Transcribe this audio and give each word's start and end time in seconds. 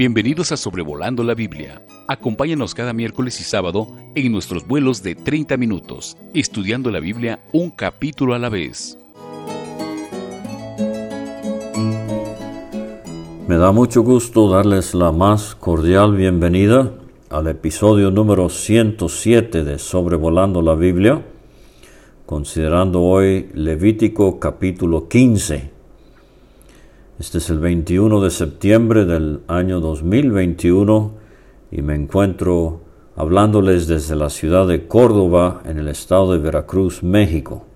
Bienvenidos 0.00 0.50
a 0.50 0.56
Sobrevolando 0.56 1.22
la 1.22 1.34
Biblia. 1.34 1.82
Acompáñanos 2.08 2.74
cada 2.74 2.94
miércoles 2.94 3.38
y 3.38 3.44
sábado 3.44 3.86
en 4.14 4.32
nuestros 4.32 4.66
vuelos 4.66 5.02
de 5.02 5.14
30 5.14 5.58
minutos, 5.58 6.16
estudiando 6.32 6.90
la 6.90 7.00
Biblia 7.00 7.40
un 7.52 7.68
capítulo 7.68 8.32
a 8.32 8.38
la 8.38 8.48
vez. 8.48 8.96
Me 13.46 13.58
da 13.58 13.72
mucho 13.72 14.00
gusto 14.00 14.48
darles 14.48 14.94
la 14.94 15.12
más 15.12 15.54
cordial 15.54 16.16
bienvenida 16.16 16.94
al 17.28 17.48
episodio 17.48 18.10
número 18.10 18.48
107 18.48 19.64
de 19.64 19.78
Sobrevolando 19.78 20.62
la 20.62 20.76
Biblia, 20.76 21.22
considerando 22.24 23.02
hoy 23.02 23.50
Levítico 23.52 24.40
capítulo 24.40 25.08
15. 25.08 25.79
Este 27.20 27.36
es 27.36 27.50
el 27.50 27.58
21 27.58 28.22
de 28.22 28.30
septiembre 28.30 29.04
del 29.04 29.40
año 29.46 29.80
2021 29.80 31.12
y 31.70 31.82
me 31.82 31.94
encuentro 31.94 32.80
hablándoles 33.14 33.86
desde 33.86 34.16
la 34.16 34.30
ciudad 34.30 34.66
de 34.66 34.86
Córdoba 34.86 35.60
en 35.66 35.76
el 35.76 35.88
estado 35.88 36.32
de 36.32 36.38
Veracruz, 36.38 37.02
México. 37.02 37.66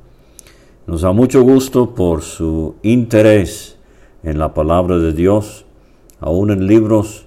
Nos 0.86 1.02
da 1.02 1.12
mucho 1.12 1.42
gusto 1.42 1.94
por 1.94 2.22
su 2.22 2.76
interés 2.82 3.76
en 4.22 4.38
la 4.38 4.54
palabra 4.54 4.96
de 4.96 5.12
Dios, 5.12 5.66
aún 6.20 6.50
en 6.50 6.66
libros 6.66 7.26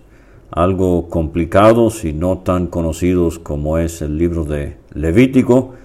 algo 0.50 1.10
complicados 1.10 2.04
y 2.04 2.14
no 2.14 2.40
tan 2.40 2.66
conocidos 2.66 3.38
como 3.38 3.78
es 3.78 4.02
el 4.02 4.18
libro 4.18 4.44
de 4.44 4.78
Levítico, 4.92 5.76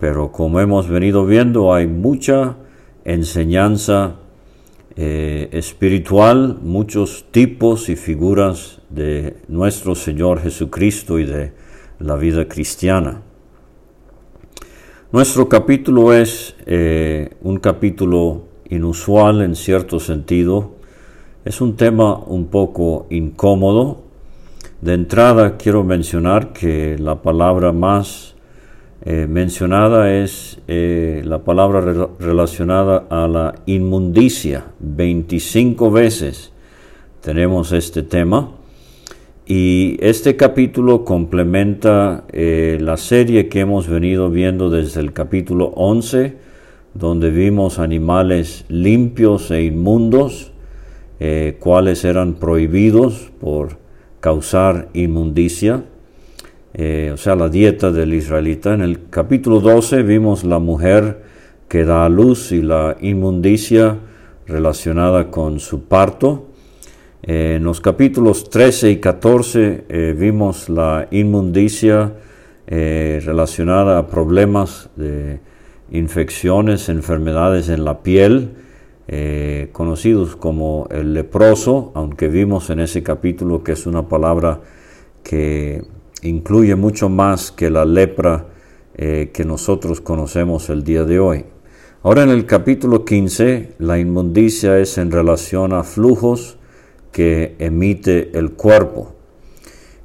pero 0.00 0.32
como 0.32 0.58
hemos 0.58 0.88
venido 0.88 1.26
viendo 1.26 1.74
hay 1.74 1.86
mucha 1.86 2.56
enseñanza 3.04 4.20
eh, 4.96 5.50
espiritual, 5.52 6.58
muchos 6.62 7.26
tipos 7.30 7.90
y 7.90 7.96
figuras 7.96 8.80
de 8.88 9.36
nuestro 9.46 9.94
Señor 9.94 10.40
Jesucristo 10.40 11.18
y 11.18 11.24
de 11.24 11.52
la 11.98 12.16
vida 12.16 12.48
cristiana. 12.48 13.20
Nuestro 15.12 15.48
capítulo 15.50 16.14
es 16.14 16.56
eh, 16.64 17.30
un 17.42 17.58
capítulo 17.58 18.44
inusual 18.70 19.42
en 19.42 19.54
cierto 19.54 20.00
sentido. 20.00 20.76
Es 21.44 21.60
un 21.60 21.76
tema 21.76 22.16
un 22.16 22.46
poco 22.46 23.06
incómodo. 23.10 24.02
De 24.80 24.94
entrada 24.94 25.58
quiero 25.58 25.84
mencionar 25.84 26.54
que 26.54 26.96
la 26.98 27.20
palabra 27.22 27.72
más 27.72 28.35
eh, 29.08 29.28
mencionada 29.28 30.12
es 30.12 30.58
eh, 30.66 31.22
la 31.24 31.44
palabra 31.44 32.08
relacionada 32.18 33.06
a 33.08 33.28
la 33.28 33.54
inmundicia. 33.64 34.64
25 34.80 35.92
veces 35.92 36.52
tenemos 37.20 37.70
este 37.70 38.02
tema. 38.02 38.50
Y 39.46 39.96
este 40.00 40.34
capítulo 40.34 41.04
complementa 41.04 42.24
eh, 42.32 42.78
la 42.80 42.96
serie 42.96 43.48
que 43.48 43.60
hemos 43.60 43.86
venido 43.86 44.28
viendo 44.28 44.70
desde 44.70 45.02
el 45.02 45.12
capítulo 45.12 45.66
11, 45.76 46.34
donde 46.94 47.30
vimos 47.30 47.78
animales 47.78 48.64
limpios 48.68 49.52
e 49.52 49.62
inmundos, 49.62 50.50
cuales 51.60 52.04
eran 52.04 52.34
prohibidos 52.34 53.30
por 53.40 53.78
causar 54.18 54.88
inmundicia. 54.94 55.84
Eh, 56.78 57.10
o 57.14 57.16
sea, 57.16 57.34
la 57.36 57.48
dieta 57.48 57.90
del 57.90 58.12
israelita. 58.12 58.74
En 58.74 58.82
el 58.82 59.08
capítulo 59.08 59.60
12 59.60 60.02
vimos 60.02 60.44
la 60.44 60.58
mujer 60.58 61.22
que 61.68 61.86
da 61.86 62.04
a 62.04 62.10
luz 62.10 62.52
y 62.52 62.60
la 62.60 62.98
inmundicia 63.00 63.96
relacionada 64.46 65.30
con 65.30 65.58
su 65.58 65.84
parto. 65.84 66.48
Eh, 67.22 67.54
en 67.56 67.64
los 67.64 67.80
capítulos 67.80 68.50
13 68.50 68.90
y 68.90 68.96
14 68.98 69.84
eh, 69.88 70.14
vimos 70.16 70.68
la 70.68 71.08
inmundicia 71.10 72.12
relacionada 72.68 73.96
a 73.96 74.08
problemas 74.08 74.90
de 74.96 75.38
infecciones, 75.92 76.88
enfermedades 76.88 77.68
en 77.68 77.84
la 77.84 78.02
piel, 78.02 78.54
conocidos 79.70 80.34
como 80.34 80.88
el 80.90 81.14
leproso, 81.14 81.92
aunque 81.94 82.26
vimos 82.26 82.68
en 82.70 82.80
ese 82.80 83.04
capítulo 83.04 83.62
que 83.62 83.70
es 83.70 83.86
una 83.86 84.08
palabra 84.08 84.62
que 85.22 85.84
incluye 86.28 86.74
mucho 86.76 87.08
más 87.08 87.50
que 87.50 87.70
la 87.70 87.84
lepra 87.84 88.46
eh, 88.94 89.30
que 89.32 89.44
nosotros 89.44 90.00
conocemos 90.00 90.70
el 90.70 90.82
día 90.82 91.04
de 91.04 91.18
hoy. 91.18 91.44
Ahora 92.02 92.22
en 92.22 92.30
el 92.30 92.46
capítulo 92.46 93.04
15, 93.04 93.74
la 93.78 93.98
inmundicia 93.98 94.78
es 94.78 94.98
en 94.98 95.10
relación 95.10 95.72
a 95.72 95.82
flujos 95.82 96.58
que 97.12 97.56
emite 97.58 98.38
el 98.38 98.52
cuerpo. 98.52 99.14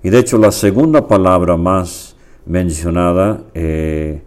Y 0.04 0.10
de 0.10 0.20
hecho 0.20 0.38
la 0.38 0.52
segunda 0.52 1.08
palabra 1.08 1.58
más 1.58 2.16
mencionada 2.46 3.44
eh, 3.54 4.24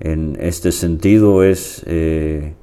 en 0.00 0.36
este 0.40 0.72
sentido 0.72 1.42
es, 1.42 1.82
eh, 1.86 2.54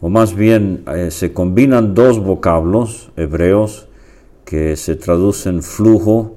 o 0.00 0.08
más 0.08 0.34
bien 0.34 0.84
se 1.10 1.32
combinan 1.32 1.94
dos 1.94 2.20
vocablos 2.20 3.10
hebreos 3.16 3.88
que 4.44 4.76
se 4.76 4.94
traducen 4.94 5.62
flujo 5.62 6.36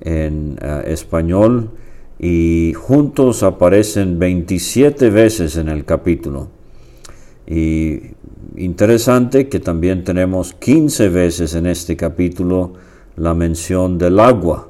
en 0.00 0.58
eh, 0.60 0.84
español 0.86 1.70
y 2.18 2.72
juntos 2.74 3.42
aparecen 3.42 4.18
27 4.18 5.10
veces 5.10 5.56
en 5.56 5.68
el 5.68 5.84
capítulo. 5.84 6.48
Y 7.46 8.00
interesante 8.56 9.48
que 9.48 9.60
también 9.60 10.04
tenemos 10.04 10.52
15 10.54 11.08
veces 11.08 11.54
en 11.54 11.66
este 11.66 11.96
capítulo 11.96 12.74
la 13.16 13.34
mención 13.34 13.98
del 13.98 14.20
agua. 14.20 14.68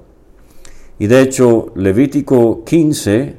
Y 0.98 1.06
de 1.06 1.22
hecho, 1.22 1.72
Levítico 1.74 2.64
15 2.64 3.36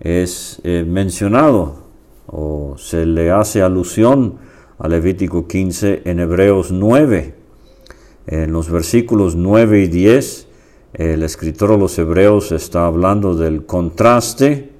es 0.00 0.60
eh, 0.64 0.84
mencionado 0.86 1.84
o 2.26 2.76
se 2.78 3.06
le 3.06 3.30
hace 3.30 3.62
alusión 3.62 4.36
a 4.78 4.88
Levítico 4.88 5.46
15 5.46 6.02
en 6.04 6.20
Hebreos 6.20 6.72
9. 6.72 7.34
En 8.26 8.52
los 8.52 8.70
versículos 8.70 9.36
9 9.36 9.82
y 9.82 9.88
10 9.88 10.48
el 10.94 11.24
escritor 11.24 11.70
de 11.70 11.78
los 11.78 11.98
Hebreos 11.98 12.52
está 12.52 12.86
hablando 12.86 13.34
del 13.34 13.66
contraste 13.66 14.70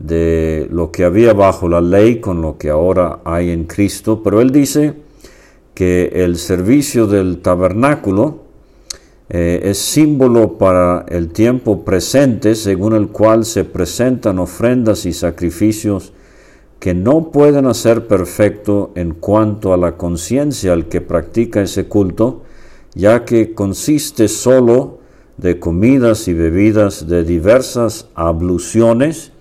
de 0.00 0.68
lo 0.70 0.90
que 0.90 1.04
había 1.04 1.32
bajo 1.32 1.68
la 1.68 1.80
ley 1.80 2.20
con 2.20 2.42
lo 2.42 2.58
que 2.58 2.70
ahora 2.70 3.20
hay 3.24 3.50
en 3.50 3.64
Cristo, 3.64 4.20
pero 4.22 4.40
él 4.40 4.50
dice 4.50 4.94
que 5.74 6.10
el 6.12 6.38
servicio 6.38 7.06
del 7.06 7.38
tabernáculo 7.38 8.40
eh, 9.28 9.60
es 9.62 9.78
símbolo 9.78 10.58
para 10.58 11.04
el 11.08 11.28
tiempo 11.28 11.84
presente 11.84 12.56
según 12.56 12.94
el 12.94 13.08
cual 13.08 13.44
se 13.44 13.64
presentan 13.64 14.40
ofrendas 14.40 15.06
y 15.06 15.12
sacrificios 15.12 16.12
que 16.80 16.94
no 16.94 17.30
pueden 17.30 17.66
hacer 17.66 18.08
perfecto 18.08 18.90
en 18.96 19.14
cuanto 19.14 19.72
a 19.72 19.76
la 19.76 19.96
conciencia 19.96 20.72
al 20.72 20.88
que 20.88 21.00
practica 21.00 21.60
ese 21.60 21.86
culto, 21.86 22.42
ya 22.94 23.24
que 23.24 23.52
consiste 23.52 24.28
solo 24.28 24.97
de 25.38 25.58
comidas 25.58 26.28
y 26.28 26.34
bebidas 26.34 27.08
de 27.08 27.24
diversas 27.24 28.08
abluciones 28.14 29.32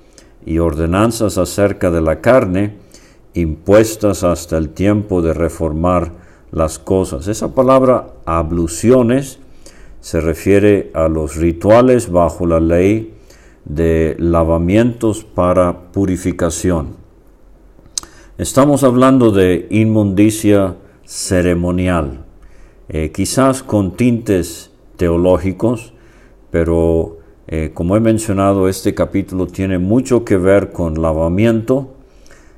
y 0.46 0.60
ordenanzas 0.60 1.38
acerca 1.38 1.92
de 1.92 2.02
la 2.02 2.22
carne, 2.22 2.76
impuestas 3.34 4.24
hasta 4.24 4.58
el 4.58 4.70
tiempo 4.70 5.22
de 5.22 5.34
reformar 5.34 6.14
las 6.52 6.80
cosas. 6.80 7.28
Esa 7.28 7.54
palabra 7.54 8.14
abluciones 8.26 9.40
se 10.00 10.22
refiere 10.22 10.92
a 10.94 11.08
los 11.10 11.36
rituales 11.36 12.12
bajo 12.12 12.46
la 12.46 12.60
ley 12.60 13.14
de 13.66 14.16
lavamientos 14.20 15.24
para 15.24 15.92
purificación. 15.92 16.96
Estamos 18.38 18.84
hablando 18.84 19.32
de 19.32 19.68
inmundicia 19.72 20.76
ceremonial, 21.06 22.24
eh, 22.88 23.12
quizás 23.12 23.64
con 23.64 23.98
tintes 23.98 24.72
teológicos, 24.98 25.94
pero 26.52 27.18
eh, 27.48 27.72
como 27.74 27.96
he 27.96 28.02
mencionado, 28.02 28.68
este 28.68 28.94
capítulo 28.94 29.48
tiene 29.48 29.80
mucho 29.80 30.26
que 30.26 30.36
ver 30.36 30.74
con 30.74 31.02
lavamiento 31.02 31.94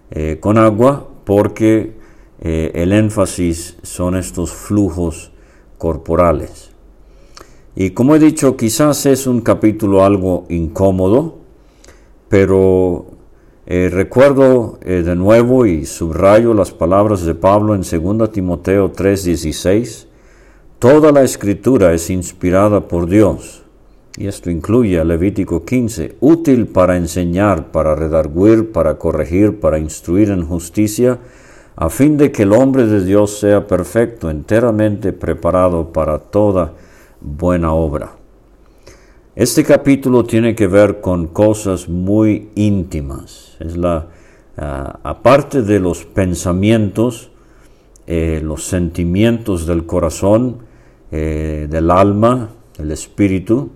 eh, 0.09 0.37
con 0.39 0.57
agua, 0.57 1.07
porque 1.25 1.93
eh, 2.41 2.71
el 2.73 2.93
énfasis 2.93 3.77
son 3.83 4.15
estos 4.15 4.51
flujos 4.51 5.31
corporales. 5.77 6.71
Y 7.75 7.91
como 7.91 8.15
he 8.15 8.19
dicho, 8.19 8.57
quizás 8.57 9.05
es 9.05 9.27
un 9.27 9.41
capítulo 9.41 10.03
algo 10.03 10.45
incómodo, 10.49 11.37
pero 12.27 13.05
recuerdo 13.67 14.79
de 14.83 15.15
nuevo 15.15 15.67
y 15.67 15.85
subrayo 15.85 16.55
las 16.55 16.71
palabras 16.71 17.23
de 17.23 17.35
Pablo 17.35 17.75
en 17.75 17.81
2 17.81 18.31
Timoteo 18.31 18.91
3:16 18.91 20.08
Toda 20.79 21.11
la 21.11 21.23
escritura 21.23 21.91
es 21.91 22.09
inspirada 22.09 22.87
por 22.87 23.09
Dios, 23.09 23.63
y 24.17 24.27
esto 24.27 24.49
incluye 24.49 24.97
a 24.97 25.03
Levítico 25.03 25.65
15, 25.65 26.15
útil 26.21 26.67
para 26.67 26.95
enseñar, 26.95 27.69
para 27.73 27.95
redarguir, 27.95 28.71
para 28.71 28.97
corregir, 28.97 29.59
para 29.59 29.77
instruir 29.77 30.29
en 30.29 30.45
justicia, 30.45 31.19
a 31.75 31.89
fin 31.89 32.15
de 32.15 32.31
que 32.31 32.43
el 32.43 32.53
hombre 32.53 32.85
de 32.85 33.03
Dios 33.03 33.39
sea 33.39 33.67
perfecto, 33.67 34.29
enteramente 34.29 35.11
preparado 35.11 35.91
para 35.91 36.17
toda 36.17 36.71
buena 37.19 37.73
obra. 37.73 38.13
Este 39.35 39.65
capítulo 39.65 40.23
tiene 40.23 40.55
que 40.55 40.67
ver 40.67 41.01
con 41.01 41.27
cosas 41.27 41.89
muy 41.89 42.51
íntimas. 42.55 43.57
Es 43.59 43.75
la, 43.75 44.07
ah, 44.55 44.97
aparte 45.03 45.61
de 45.61 45.81
los 45.81 46.05
pensamientos, 46.05 47.31
eh, 48.07 48.39
los 48.41 48.63
sentimientos 48.63 49.67
del 49.67 49.85
corazón, 49.85 50.68
eh, 51.11 51.67
del 51.69 51.91
alma, 51.91 52.49
el 52.77 52.91
espíritu. 52.91 53.69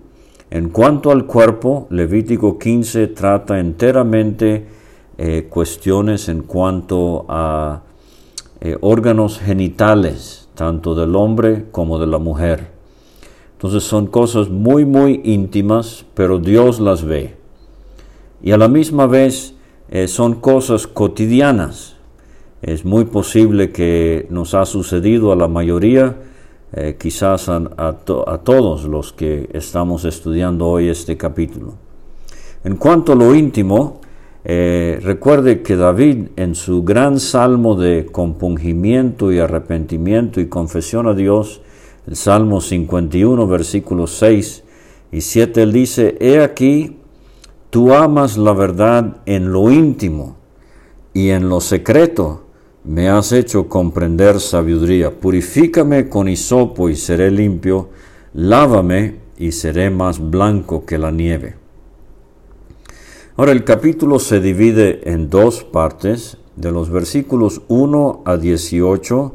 En 0.50 0.68
cuanto 0.68 1.10
al 1.10 1.26
cuerpo, 1.26 1.86
Levítico 1.90 2.58
15 2.58 3.08
trata 3.08 3.58
enteramente 3.58 4.66
eh, 5.18 5.46
cuestiones 5.48 6.28
en 6.28 6.42
cuanto 6.42 7.26
a 7.28 7.82
órganos 8.80 9.40
genitales, 9.40 10.48
tanto 10.54 10.94
del 10.94 11.14
hombre 11.16 11.66
como 11.70 11.98
de 11.98 12.06
la 12.06 12.16
mujer. 12.18 12.74
Entonces 13.64 13.84
son 13.84 14.06
cosas 14.08 14.50
muy, 14.50 14.84
muy 14.84 15.20
íntimas, 15.24 16.04
pero 16.14 16.38
Dios 16.38 16.80
las 16.80 17.04
ve. 17.04 17.34
Y 18.42 18.50
a 18.50 18.58
la 18.58 18.68
misma 18.68 19.06
vez 19.06 19.54
eh, 19.90 20.06
son 20.06 20.34
cosas 20.34 20.86
cotidianas. 20.86 21.96
Es 22.60 22.84
muy 22.84 23.06
posible 23.06 23.72
que 23.72 24.26
nos 24.28 24.52
ha 24.52 24.66
sucedido 24.66 25.32
a 25.32 25.36
la 25.36 25.48
mayoría, 25.48 26.16
eh, 26.76 26.96
quizás 26.98 27.48
a, 27.48 27.92
todos 28.42 28.84
los 28.84 29.12
que 29.12 29.48
estamos 29.52 30.04
estudiando 30.04 30.66
hoy 30.66 30.88
este 30.88 31.16
capítulo. 31.16 31.74
En 32.64 32.76
cuanto 32.76 33.12
a 33.12 33.14
lo 33.14 33.32
íntimo, 33.32 34.00
eh, 34.44 34.98
recuerde 35.00 35.62
que 35.62 35.76
David 35.76 36.30
en 36.34 36.56
su 36.56 36.82
gran 36.82 37.20
salmo 37.20 37.76
de 37.76 38.06
compungimiento 38.06 39.32
y 39.32 39.38
arrepentimiento 39.38 40.40
y 40.40 40.48
confesión 40.48 41.06
a 41.06 41.14
Dios, 41.14 41.60
el 42.08 42.16
Salmo 42.16 42.60
51, 42.60 43.46
versículos 43.46 44.10
6 44.18 44.64
y 45.12 45.20
7, 45.20 45.62
él 45.62 45.72
dice, 45.72 46.16
He 46.18 46.40
aquí, 46.40 46.96
tú 47.70 47.94
amas 47.94 48.36
la 48.36 48.52
verdad 48.52 49.18
en 49.26 49.52
lo 49.52 49.70
íntimo 49.70 50.36
y 51.12 51.30
en 51.30 51.48
lo 51.48 51.60
secreto 51.60 52.43
me 52.84 53.08
has 53.08 53.32
hecho 53.32 53.68
comprender 53.68 54.40
sabiduría. 54.40 55.10
Purifícame 55.10 56.08
con 56.08 56.28
hisopo 56.28 56.88
y 56.88 56.96
seré 56.96 57.30
limpio, 57.30 57.88
lávame 58.34 59.16
y 59.38 59.52
seré 59.52 59.90
más 59.90 60.30
blanco 60.30 60.84
que 60.84 60.98
la 60.98 61.10
nieve. 61.10 61.56
Ahora 63.36 63.52
el 63.52 63.64
capítulo 63.64 64.18
se 64.18 64.40
divide 64.40 65.10
en 65.10 65.28
dos 65.28 65.64
partes, 65.64 66.36
de 66.56 66.70
los 66.70 66.88
versículos 66.88 67.62
1 67.66 68.22
a 68.24 68.36
18 68.36 69.34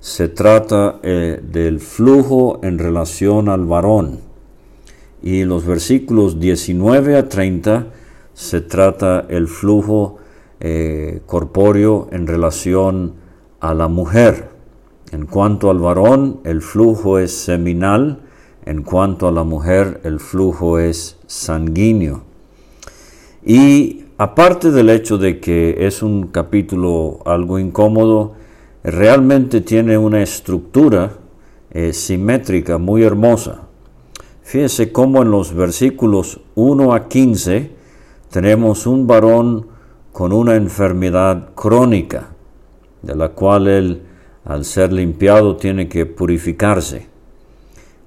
se 0.00 0.28
trata 0.28 1.00
eh, 1.02 1.40
del 1.42 1.80
flujo 1.80 2.60
en 2.62 2.78
relación 2.78 3.48
al 3.48 3.64
varón. 3.64 4.20
Y 5.22 5.44
los 5.44 5.64
versículos 5.64 6.38
19 6.38 7.16
a 7.16 7.28
30 7.28 7.86
se 8.34 8.60
trata 8.60 9.26
el 9.28 9.48
flujo 9.48 10.17
eh, 10.60 11.20
corpóreo 11.26 12.08
en 12.10 12.26
relación 12.26 13.14
a 13.60 13.74
la 13.74 13.88
mujer. 13.88 14.50
En 15.12 15.26
cuanto 15.26 15.70
al 15.70 15.78
varón, 15.78 16.40
el 16.44 16.62
flujo 16.62 17.18
es 17.18 17.32
seminal, 17.32 18.20
en 18.66 18.82
cuanto 18.82 19.28
a 19.28 19.32
la 19.32 19.44
mujer, 19.44 20.00
el 20.04 20.20
flujo 20.20 20.78
es 20.78 21.16
sanguíneo. 21.26 22.24
Y 23.44 24.04
aparte 24.18 24.70
del 24.70 24.90
hecho 24.90 25.16
de 25.16 25.40
que 25.40 25.86
es 25.86 26.02
un 26.02 26.26
capítulo 26.26 27.20
algo 27.24 27.58
incómodo, 27.58 28.34
realmente 28.84 29.60
tiene 29.60 29.96
una 29.96 30.22
estructura 30.22 31.12
eh, 31.70 31.92
simétrica 31.92 32.78
muy 32.78 33.04
hermosa. 33.04 33.62
Fíjese 34.42 34.92
cómo 34.92 35.22
en 35.22 35.30
los 35.30 35.54
versículos 35.54 36.40
1 36.54 36.92
a 36.92 37.08
15 37.08 37.70
tenemos 38.30 38.86
un 38.86 39.06
varón 39.06 39.67
con 40.18 40.32
una 40.32 40.56
enfermedad 40.56 41.50
crónica, 41.54 42.30
de 43.02 43.14
la 43.14 43.28
cual 43.28 43.68
él, 43.68 44.02
al 44.44 44.64
ser 44.64 44.92
limpiado, 44.92 45.54
tiene 45.54 45.88
que 45.88 46.06
purificarse. 46.06 47.06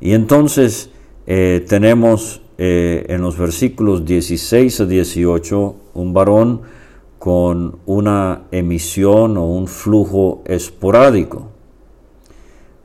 Y 0.02 0.12
entonces 0.12 0.90
eh, 1.26 1.66
tenemos 1.70 2.42
eh, 2.58 3.06
en 3.08 3.22
los 3.22 3.38
versículos 3.38 4.04
16 4.04 4.82
a 4.82 4.86
18 4.88 5.76
un 5.94 6.14
varón 6.14 6.64
con 7.18 7.78
una 7.86 8.42
emisión 8.52 9.38
o 9.38 9.46
un 9.46 9.68
flujo 9.68 10.42
esporádico. 10.44 11.48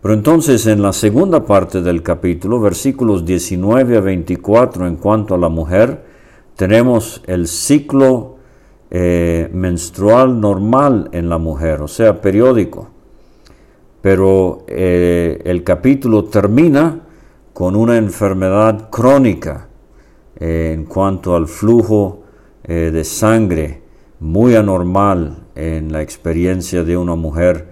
Pero 0.02 0.14
entonces 0.14 0.68
en 0.68 0.82
la 0.82 0.92
segunda 0.92 1.44
parte 1.44 1.82
del 1.82 2.04
capítulo, 2.04 2.60
versículos 2.60 3.24
19 3.24 3.96
a 3.96 4.00
24, 4.02 4.86
en 4.86 4.94
cuanto 4.94 5.34
a 5.34 5.38
la 5.38 5.48
mujer, 5.48 6.04
tenemos 6.54 7.24
el 7.26 7.48
ciclo 7.48 8.35
eh, 8.90 9.50
menstrual 9.52 10.40
normal 10.40 11.08
en 11.12 11.28
la 11.28 11.38
mujer, 11.38 11.82
o 11.82 11.88
sea, 11.88 12.20
periódico. 12.20 12.88
Pero 14.00 14.64
eh, 14.68 15.42
el 15.44 15.64
capítulo 15.64 16.24
termina 16.24 17.00
con 17.52 17.74
una 17.74 17.96
enfermedad 17.96 18.88
crónica 18.90 19.68
eh, 20.38 20.72
en 20.74 20.84
cuanto 20.84 21.34
al 21.34 21.48
flujo 21.48 22.22
de 22.66 23.04
sangre 23.04 23.80
muy 24.18 24.56
anormal 24.56 25.44
en 25.54 25.92
la 25.92 26.02
experiencia 26.02 26.82
de 26.82 26.96
una 26.96 27.14
mujer 27.14 27.68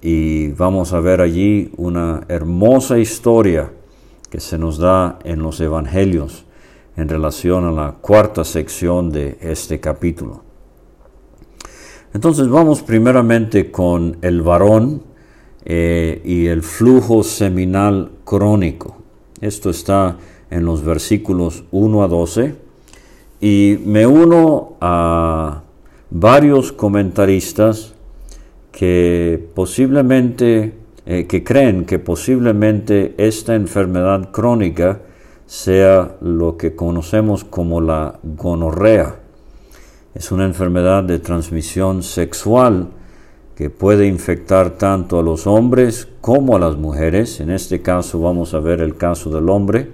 y 0.00 0.48
vamos 0.52 0.94
a 0.94 1.00
ver 1.00 1.20
allí 1.20 1.70
una 1.76 2.22
hermosa 2.28 2.98
historia 2.98 3.70
que 4.30 4.40
se 4.40 4.56
nos 4.56 4.78
da 4.78 5.18
en 5.24 5.42
los 5.42 5.60
evangelios 5.60 6.46
en 6.96 7.08
relación 7.08 7.64
a 7.64 7.70
la 7.72 7.92
cuarta 7.92 8.44
sección 8.44 9.10
de 9.10 9.38
este 9.40 9.80
capítulo. 9.80 10.42
Entonces 12.14 12.48
vamos 12.48 12.82
primeramente 12.82 13.70
con 13.70 14.18
el 14.20 14.42
varón 14.42 15.02
eh, 15.64 16.20
y 16.24 16.46
el 16.46 16.62
flujo 16.62 17.22
seminal 17.22 18.10
crónico. 18.24 18.96
Esto 19.40 19.70
está 19.70 20.18
en 20.50 20.64
los 20.66 20.84
versículos 20.84 21.64
1 21.70 22.02
a 22.02 22.08
12 22.08 22.54
y 23.40 23.78
me 23.84 24.06
uno 24.06 24.74
a 24.80 25.62
varios 26.10 26.72
comentaristas 26.72 27.94
que 28.70 29.48
posiblemente, 29.54 30.74
eh, 31.06 31.26
que 31.26 31.42
creen 31.42 31.86
que 31.86 31.98
posiblemente 31.98 33.14
esta 33.16 33.54
enfermedad 33.54 34.30
crónica 34.30 35.00
sea 35.52 36.16
lo 36.22 36.56
que 36.56 36.74
conocemos 36.74 37.44
como 37.44 37.82
la 37.82 38.18
gonorrea. 38.22 39.16
Es 40.14 40.32
una 40.32 40.46
enfermedad 40.46 41.04
de 41.04 41.18
transmisión 41.18 42.02
sexual 42.02 42.88
que 43.54 43.68
puede 43.68 44.06
infectar 44.06 44.78
tanto 44.78 45.18
a 45.18 45.22
los 45.22 45.46
hombres 45.46 46.08
como 46.22 46.56
a 46.56 46.58
las 46.58 46.78
mujeres. 46.78 47.38
En 47.40 47.50
este 47.50 47.82
caso 47.82 48.18
vamos 48.18 48.54
a 48.54 48.60
ver 48.60 48.80
el 48.80 48.96
caso 48.96 49.28
del 49.28 49.50
hombre. 49.50 49.90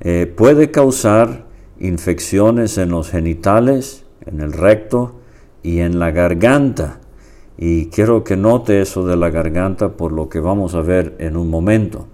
Eh, 0.00 0.24
puede 0.34 0.70
causar 0.70 1.44
infecciones 1.78 2.78
en 2.78 2.88
los 2.88 3.10
genitales, 3.10 4.06
en 4.24 4.40
el 4.40 4.54
recto, 4.54 5.16
y 5.62 5.80
en 5.80 5.98
la 5.98 6.12
garganta. 6.12 6.98
Y 7.58 7.88
quiero 7.88 8.24
que 8.24 8.38
note 8.38 8.80
eso 8.80 9.06
de 9.06 9.18
la 9.18 9.28
garganta 9.28 9.90
por 9.90 10.12
lo 10.12 10.30
que 10.30 10.40
vamos 10.40 10.74
a 10.74 10.80
ver 10.80 11.14
en 11.18 11.36
un 11.36 11.50
momento. 11.50 12.06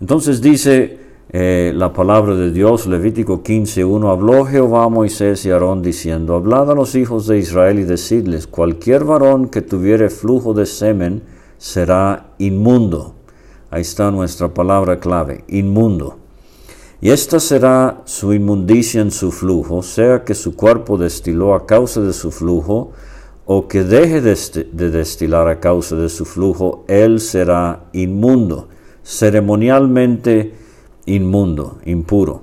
Entonces 0.00 0.40
dice 0.42 1.03
eh, 1.36 1.72
la 1.74 1.92
palabra 1.92 2.36
de 2.36 2.52
Dios, 2.52 2.86
Levítico 2.86 3.42
15.1, 3.42 4.08
habló 4.08 4.44
Jehová 4.44 4.84
a 4.84 4.88
Moisés 4.88 5.44
y 5.44 5.50
Aarón 5.50 5.82
diciendo, 5.82 6.36
hablad 6.36 6.70
a 6.70 6.74
los 6.76 6.94
hijos 6.94 7.26
de 7.26 7.38
Israel 7.38 7.80
y 7.80 7.82
decidles, 7.82 8.46
cualquier 8.46 9.02
varón 9.02 9.48
que 9.48 9.60
tuviere 9.60 10.10
flujo 10.10 10.54
de 10.54 10.64
semen 10.64 11.24
será 11.58 12.34
inmundo. 12.38 13.16
Ahí 13.68 13.82
está 13.82 14.12
nuestra 14.12 14.54
palabra 14.54 15.00
clave, 15.00 15.42
inmundo. 15.48 16.18
Y 17.00 17.10
esta 17.10 17.40
será 17.40 18.02
su 18.04 18.32
inmundicia 18.32 19.00
en 19.00 19.10
su 19.10 19.32
flujo, 19.32 19.82
sea 19.82 20.22
que 20.22 20.36
su 20.36 20.54
cuerpo 20.54 20.96
destiló 20.98 21.56
a 21.56 21.66
causa 21.66 22.00
de 22.00 22.12
su 22.12 22.30
flujo, 22.30 22.92
o 23.44 23.66
que 23.66 23.82
deje 23.82 24.20
de 24.20 24.90
destilar 24.90 25.48
a 25.48 25.58
causa 25.58 25.96
de 25.96 26.10
su 26.10 26.26
flujo, 26.26 26.84
él 26.86 27.18
será 27.18 27.86
inmundo, 27.92 28.68
ceremonialmente 29.02 30.62
inmundo, 31.06 31.78
impuro. 31.84 32.42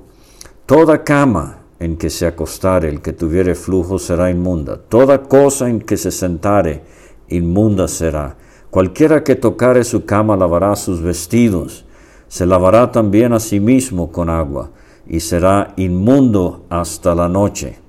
Toda 0.65 1.03
cama 1.03 1.59
en 1.79 1.97
que 1.97 2.09
se 2.09 2.27
acostare 2.27 2.89
el 2.89 3.01
que 3.01 3.13
tuviere 3.13 3.55
flujo 3.55 3.99
será 3.99 4.29
inmunda. 4.29 4.77
Toda 4.77 5.23
cosa 5.23 5.69
en 5.69 5.81
que 5.81 5.97
se 5.97 6.11
sentare 6.11 6.81
inmunda 7.29 7.87
será. 7.87 8.37
Cualquiera 8.69 9.23
que 9.23 9.35
tocare 9.35 9.83
su 9.83 10.05
cama 10.05 10.37
lavará 10.37 10.75
sus 10.75 11.01
vestidos 11.01 11.85
se 12.31 12.45
lavará 12.45 12.93
también 12.93 13.33
a 13.33 13.41
sí 13.41 13.59
mismo 13.59 14.09
con 14.09 14.29
agua, 14.29 14.71
y 15.05 15.19
será 15.19 15.73
inmundo 15.75 16.63
hasta 16.69 17.13
la 17.13 17.27
noche. 17.27 17.79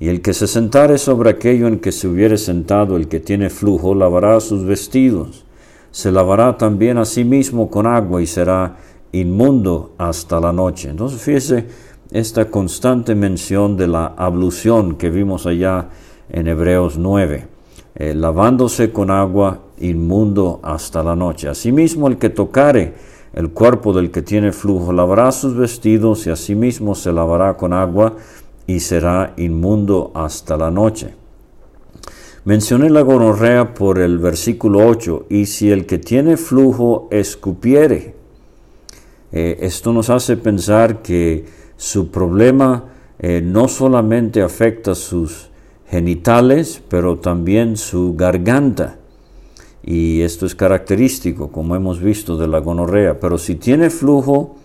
Y 0.00 0.08
el 0.08 0.22
que 0.22 0.32
se 0.32 0.46
sentare 0.46 0.96
sobre 0.96 1.28
aquello 1.28 1.66
en 1.68 1.78
que 1.78 1.92
se 1.92 2.08
hubiere 2.08 2.38
sentado 2.38 2.96
el 2.96 3.06
que 3.06 3.20
tiene 3.20 3.50
flujo, 3.50 3.94
lavará 3.94 4.40
sus 4.40 4.64
vestidos, 4.64 5.44
se 5.90 6.10
lavará 6.10 6.56
también 6.56 6.96
a 6.96 7.04
sí 7.04 7.22
mismo 7.22 7.68
con 7.68 7.86
agua, 7.86 8.22
y 8.22 8.26
será 8.26 8.78
inmundo 9.20 9.92
hasta 9.98 10.40
la 10.40 10.52
noche. 10.52 10.90
Entonces 10.90 11.20
fíjese 11.20 11.66
esta 12.10 12.46
constante 12.46 13.14
mención 13.14 13.76
de 13.76 13.88
la 13.88 14.06
ablución 14.16 14.96
que 14.96 15.10
vimos 15.10 15.46
allá 15.46 15.88
en 16.28 16.48
Hebreos 16.48 16.98
9, 16.98 17.46
eh, 17.94 18.14
lavándose 18.14 18.92
con 18.92 19.10
agua 19.10 19.60
inmundo 19.78 20.60
hasta 20.62 21.02
la 21.02 21.16
noche. 21.16 21.48
Asimismo 21.48 22.08
el 22.08 22.18
que 22.18 22.30
tocare 22.30 22.94
el 23.32 23.50
cuerpo 23.50 23.92
del 23.92 24.10
que 24.10 24.22
tiene 24.22 24.52
flujo 24.52 24.92
lavará 24.92 25.30
sus 25.30 25.56
vestidos 25.56 26.26
y 26.26 26.30
asimismo 26.30 26.94
se 26.94 27.12
lavará 27.12 27.56
con 27.56 27.72
agua 27.72 28.14
y 28.66 28.80
será 28.80 29.34
inmundo 29.36 30.10
hasta 30.14 30.56
la 30.56 30.70
noche. 30.70 31.14
Mencioné 32.46 32.90
la 32.90 33.00
gonorrea 33.02 33.74
por 33.74 33.98
el 33.98 34.18
versículo 34.18 34.86
8, 34.86 35.26
y 35.28 35.46
si 35.46 35.70
el 35.72 35.84
que 35.84 35.98
tiene 35.98 36.36
flujo 36.36 37.08
escupiere, 37.10 38.15
eh, 39.32 39.58
esto 39.60 39.92
nos 39.92 40.10
hace 40.10 40.36
pensar 40.36 41.02
que 41.02 41.44
su 41.76 42.10
problema 42.10 42.84
eh, 43.18 43.40
no 43.42 43.68
solamente 43.68 44.42
afecta 44.42 44.94
sus 44.94 45.50
genitales, 45.88 46.82
pero 46.88 47.18
también 47.18 47.76
su 47.76 48.14
garganta. 48.16 48.98
Y 49.82 50.22
esto 50.22 50.46
es 50.46 50.54
característico, 50.54 51.52
como 51.52 51.76
hemos 51.76 52.00
visto, 52.00 52.36
de 52.36 52.48
la 52.48 52.58
gonorrea. 52.58 53.20
Pero 53.20 53.38
si 53.38 53.54
tiene 53.54 53.88
flujo 53.88 54.56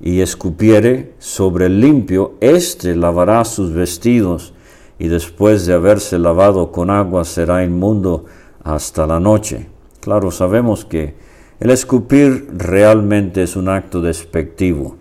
y 0.00 0.20
escupiere 0.20 1.14
sobre 1.18 1.66
el 1.66 1.80
limpio, 1.80 2.34
éste 2.40 2.96
lavará 2.96 3.44
sus 3.44 3.72
vestidos 3.72 4.52
y 4.98 5.08
después 5.08 5.64
de 5.66 5.74
haberse 5.74 6.18
lavado 6.18 6.72
con 6.72 6.90
agua 6.90 7.24
será 7.24 7.64
inmundo 7.64 8.24
hasta 8.64 9.06
la 9.06 9.20
noche. 9.20 9.68
Claro, 10.00 10.30
sabemos 10.30 10.84
que 10.84 11.14
el 11.60 11.70
escupir 11.70 12.48
realmente 12.56 13.42
es 13.42 13.56
un 13.56 13.68
acto 13.68 14.00
despectivo 14.00 14.96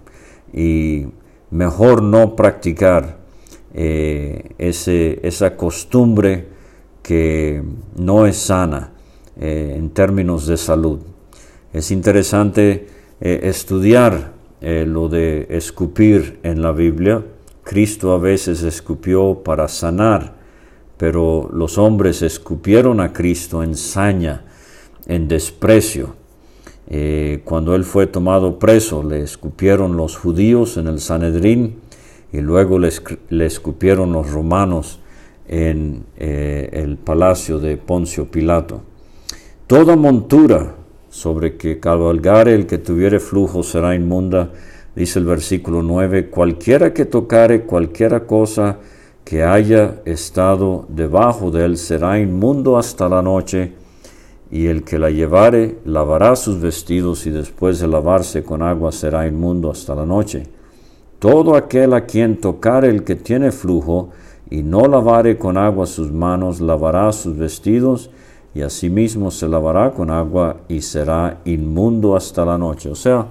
y 0.53 1.07
mejor 1.51 2.01
no 2.01 2.35
practicar 2.35 3.17
eh, 3.73 4.51
ese, 4.57 5.19
esa 5.23 5.55
costumbre 5.55 6.47
que 7.03 7.63
no 7.95 8.25
es 8.25 8.37
sana 8.37 8.91
eh, 9.39 9.75
en 9.77 9.91
términos 9.91 10.47
de 10.47 10.57
salud. 10.57 10.99
Es 11.73 11.91
interesante 11.91 12.87
eh, 13.21 13.39
estudiar 13.43 14.35
lo 14.59 15.07
de 15.07 15.45
escupir 15.51 16.39
en 16.41 16.63
la 16.63 16.71
Biblia 16.71 17.23
Cristo 17.67 18.13
a 18.13 18.17
veces 18.17 18.63
escupió 18.63 19.43
para 19.43 19.67
sanar, 19.67 20.35
pero 20.95 21.49
los 21.51 21.77
hombres 21.77 22.21
escupieron 22.21 23.01
a 23.01 23.11
Cristo 23.11 23.61
en 23.61 23.75
saña, 23.75 24.45
en 25.05 25.27
desprecio. 25.27 26.15
Eh, 26.89 27.41
cuando 27.43 27.75
él 27.75 27.83
fue 27.83 28.07
tomado 28.07 28.59
preso, 28.59 29.03
le 29.03 29.21
escupieron 29.21 29.97
los 29.97 30.15
judíos 30.15 30.77
en 30.77 30.87
el 30.87 30.99
Sanedrín 30.99 31.75
y 32.31 32.39
luego 32.39 32.79
le, 32.79 32.89
escupieron 33.45 34.13
los 34.13 34.31
romanos 34.31 34.99
en 35.47 36.03
eh, 36.17 36.69
el 36.73 36.97
palacio 36.97 37.59
de 37.59 37.77
Poncio 37.77 38.29
Pilato. 38.31 38.81
Toda 39.65 39.95
montura 39.95 40.75
sobre 41.09 41.57
que 41.57 41.79
cabalgare 41.79 42.53
el 42.53 42.67
que 42.67 42.77
tuviere 42.77 43.19
flujo 43.19 43.63
será 43.63 43.95
inmunda, 43.95 44.51
dice 44.95 45.19
el 45.19 45.25
versículo 45.25 45.81
9, 45.83 46.29
cualquiera 46.29 46.93
que 46.93 47.05
tocare 47.05 47.63
cualquiera 47.63 48.21
cosa 48.25 48.77
que 49.25 49.43
haya 49.43 50.01
estado 50.05 50.85
debajo 50.87 51.51
de 51.51 51.65
él 51.65 51.77
será 51.77 52.17
inmundo 52.17 52.77
hasta 52.77 53.09
la 53.09 53.21
noche, 53.21 53.73
y 54.49 54.67
el 54.67 54.83
que 54.83 54.97
la 54.97 55.09
llevare 55.09 55.79
lavará 55.85 56.35
sus 56.35 56.61
vestidos 56.61 57.25
y 57.25 57.31
después 57.31 57.79
de 57.79 57.87
lavarse 57.87 58.43
con 58.43 58.61
agua 58.61 58.91
será 58.91 59.27
inmundo 59.27 59.69
hasta 59.69 59.93
la 59.93 60.05
noche. 60.05 60.47
Todo 61.19 61.55
aquel 61.55 61.93
a 61.93 62.05
quien 62.05 62.39
tocare 62.39 62.89
el 62.89 63.03
que 63.03 63.15
tiene 63.15 63.51
flujo 63.51 64.09
y 64.49 64.63
no 64.63 64.87
lavare 64.87 65.37
con 65.37 65.57
agua 65.57 65.85
sus 65.85 66.11
manos, 66.11 66.61
lavará 66.61 67.11
sus 67.11 67.37
vestidos 67.37 68.09
y 68.53 68.61
asimismo 68.61 69.31
se 69.31 69.47
lavará 69.47 69.91
con 69.91 70.09
agua 70.09 70.57
y 70.69 70.81
será 70.81 71.41
inmundo 71.45 72.15
hasta 72.15 72.45
la 72.45 72.57
noche. 72.57 72.89
O 72.89 72.95
sea, 72.95 73.27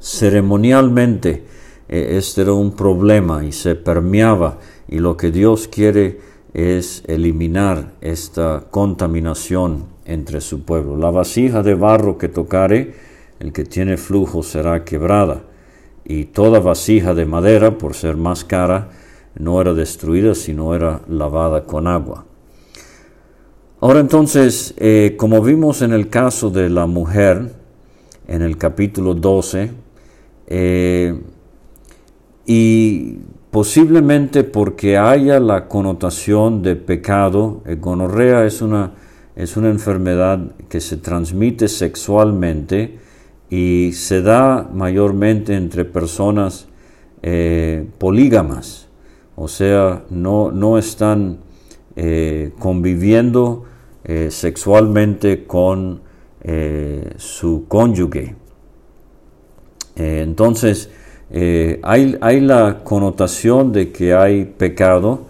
ceremonialmente 0.00 1.44
eh, 1.88 2.16
este 2.16 2.42
era 2.42 2.52
un 2.52 2.72
problema 2.72 3.44
y 3.44 3.52
se 3.52 3.74
permeaba 3.74 4.58
y 4.88 4.98
lo 4.98 5.16
que 5.16 5.30
Dios 5.30 5.68
quiere 5.68 6.29
es 6.52 7.02
eliminar 7.06 7.92
esta 8.00 8.64
contaminación 8.70 9.84
entre 10.04 10.40
su 10.40 10.62
pueblo. 10.62 10.96
La 10.96 11.10
vasija 11.10 11.62
de 11.62 11.74
barro 11.74 12.18
que 12.18 12.28
tocare, 12.28 12.94
el 13.38 13.52
que 13.52 13.64
tiene 13.64 13.96
flujo 13.96 14.42
será 14.42 14.84
quebrada, 14.84 15.42
y 16.04 16.24
toda 16.24 16.60
vasija 16.60 17.14
de 17.14 17.26
madera, 17.26 17.78
por 17.78 17.94
ser 17.94 18.16
más 18.16 18.44
cara, 18.44 18.90
no 19.38 19.60
era 19.60 19.74
destruida, 19.74 20.34
sino 20.34 20.74
era 20.74 21.02
lavada 21.08 21.64
con 21.64 21.86
agua. 21.86 22.26
Ahora 23.80 24.00
entonces, 24.00 24.74
eh, 24.76 25.14
como 25.16 25.40
vimos 25.40 25.82
en 25.82 25.92
el 25.92 26.08
caso 26.08 26.50
de 26.50 26.68
la 26.68 26.86
mujer, 26.86 27.54
en 28.26 28.42
el 28.42 28.58
capítulo 28.58 29.14
12, 29.14 29.70
eh, 30.48 31.18
y 32.44 33.18
posiblemente 33.50 34.44
porque 34.44 34.96
haya 34.96 35.40
la 35.40 35.68
connotación 35.68 36.62
de 36.62 36.76
pecado, 36.76 37.62
el 37.64 37.80
gonorrea 37.80 38.44
es 38.44 38.62
una, 38.62 38.92
es 39.36 39.56
una 39.56 39.70
enfermedad 39.70 40.52
que 40.68 40.80
se 40.80 40.96
transmite 40.96 41.68
sexualmente 41.68 42.98
y 43.48 43.92
se 43.92 44.22
da 44.22 44.68
mayormente 44.72 45.54
entre 45.54 45.84
personas 45.84 46.68
eh, 47.22 47.86
polígamas, 47.98 48.88
o 49.36 49.48
sea, 49.48 50.04
no, 50.10 50.52
no 50.52 50.78
están 50.78 51.38
eh, 51.96 52.52
conviviendo 52.58 53.64
sexualmente 54.30 55.44
con 55.46 56.00
su 57.18 57.66
cónyuge. 57.68 58.34
Eh, 60.00 60.22
entonces, 60.22 60.90
eh, 61.30 61.80
hay, 61.82 62.40
la 62.40 62.82
connotación 62.82 63.72
de 63.72 63.92
que 63.92 64.14
hay 64.14 64.44
pecado, 64.44 65.26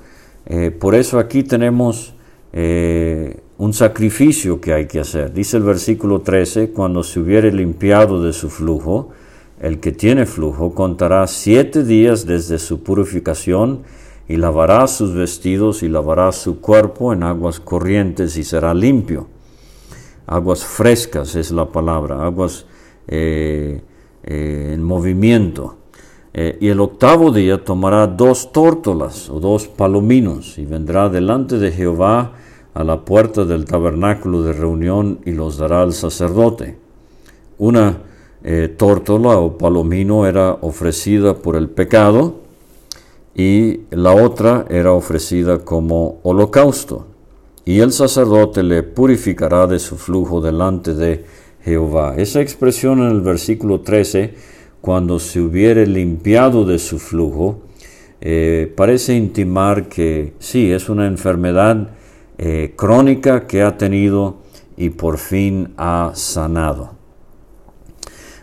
eh, 0.47 0.71
por 0.71 0.95
eso 0.95 1.19
aquí 1.19 1.43
tenemos 1.43 2.15
un 2.53 3.73
sacrificio 3.73 4.61
que 4.61 4.73
hay 4.73 4.87
que 4.87 4.99
hacer. 4.99 5.33
Dice 5.33 5.57
el 5.57 5.63
versículo 5.63 6.23
13, 6.23 6.71
cuando 6.71 7.05
se 7.05 7.21
hubiere 7.21 7.53
limpiado 7.53 8.21
de 8.21 8.33
su 8.33 8.51
flujo, 8.51 9.11
el 9.61 9.79
que 9.79 9.93
tiene 9.93 10.27
flujo 10.27 10.75
contará 10.75 11.27
siete 11.27 11.85
días 11.85 12.27
desde 12.27 12.59
su 12.59 12.83
purificación 12.83 13.83
y 14.27 14.37
lavará 14.37 14.87
sus 14.87 15.13
vestidos 15.13 15.83
y 15.83 15.89
lavará 15.89 16.33
su 16.33 16.61
cuerpo 16.61 17.13
en 17.13 17.25
aguas 17.25 17.61
corrientes 17.61 18.37
y 18.37 18.45
será 18.45 18.73
limpio. 18.73 19.27
Aguas 20.27 20.65
frescas 20.65 21.35
es 21.35 21.51
la 21.51 21.67
palabra, 21.67 22.25
aguas 22.25 22.65
eh, 23.09 23.83
en 24.23 24.83
movimiento. 24.83 25.80
Eh, 26.33 26.59
y 26.61 26.69
el 26.69 26.81
octavo 26.81 27.33
día 27.33 27.65
tomará 27.65 28.07
dos 28.07 28.53
tórtolas 28.53 29.29
o 29.31 29.41
dos 29.41 29.67
palominos 29.67 30.59
y 30.59 30.65
vendrá 30.65 31.09
delante 31.09 31.59
de 31.59 31.73
Jehová 31.73 32.33
a 32.73 32.85
la 32.85 33.05
puerta 33.05 33.45
del 33.45 33.65
tabernáculo 33.65 34.43
de 34.43 34.53
reunión 34.53 35.19
y 35.25 35.33
los 35.33 35.59
dará 35.59 35.83
al 35.83 35.93
sacerdote. 35.93 36.79
Una 37.59 37.99
eh, 38.45 38.73
tórtola 38.77 39.39
o 39.39 39.59
palomino 39.59 40.25
era 40.25 40.53
ofrecida 40.61 41.35
por 41.35 41.57
el 41.57 41.69
pecado 41.69 42.37
y 43.35 43.81
la 43.91 44.15
otra 44.15 44.67
era 44.71 44.93
ofrecida 44.93 45.59
como 45.65 46.21
holocausto. 46.23 47.07
Y 47.65 47.81
el 47.81 47.93
sacerdote 47.93 48.63
le 48.63 48.83
purificará 48.83 49.67
de 49.67 49.79
su 49.79 49.97
flujo 49.97 50.41
delante 50.41 50.95
de 50.95 51.25
Jehová. 51.63 52.15
Esa 52.17 52.41
expresión 52.41 53.01
en 53.01 53.11
el 53.11 53.21
versículo 53.21 53.81
13, 53.81 54.35
cuando 54.81 55.19
se 55.19 55.41
hubiere 55.41 55.87
limpiado 55.87 56.65
de 56.65 56.79
su 56.79 56.99
flujo, 56.99 57.63
eh, 58.21 58.73
parece 58.77 59.15
intimar 59.15 59.89
que 59.89 60.35
sí, 60.39 60.71
es 60.71 60.89
una 60.89 61.07
enfermedad 61.07 61.89
eh, 62.39 62.75
crónica 62.77 63.47
que 63.47 63.63
ha 63.63 63.77
tenido 63.77 64.39
y 64.77 64.91
por 64.91 65.19
fin 65.19 65.73
ha 65.77 66.13
sanado. 66.15 66.93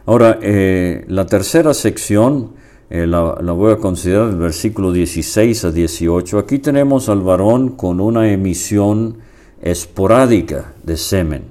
Ahora, 0.06 0.40
eh, 0.42 1.06
la 1.08 1.26
tercera 1.26 1.74
sección 1.74 2.56
la, 2.90 3.38
la, 3.42 3.52
voy 3.52 3.74
a 3.74 3.78
considerar 3.78 4.28
del 4.28 4.38
versículo 4.38 4.94
16 4.94 5.66
a 5.66 5.72
18. 5.72 6.40
Aquí 6.40 6.60
tenemos 6.60 7.10
al 7.10 7.22
varón 7.22 7.76
con 7.76 8.00
una 8.00 8.32
emisión 8.32 9.18
esporádica 9.62 10.74
de 10.84 10.96
semen. 10.96 11.44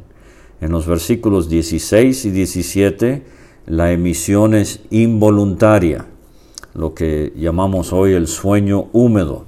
En 0.63 0.73
los 0.73 0.87
versículos 0.87 1.51
16 1.51 2.25
y 2.25 2.31
17, 2.31 3.23
la 3.67 3.93
emisión 3.93 4.55
es 4.55 4.81
involuntaria, 4.91 6.07
lo 6.75 6.95
que 6.95 7.33
llamamos 7.37 7.93
hoy 7.93 8.13
el 8.13 8.27
sueño 8.29 8.89
húmedo. 8.93 9.45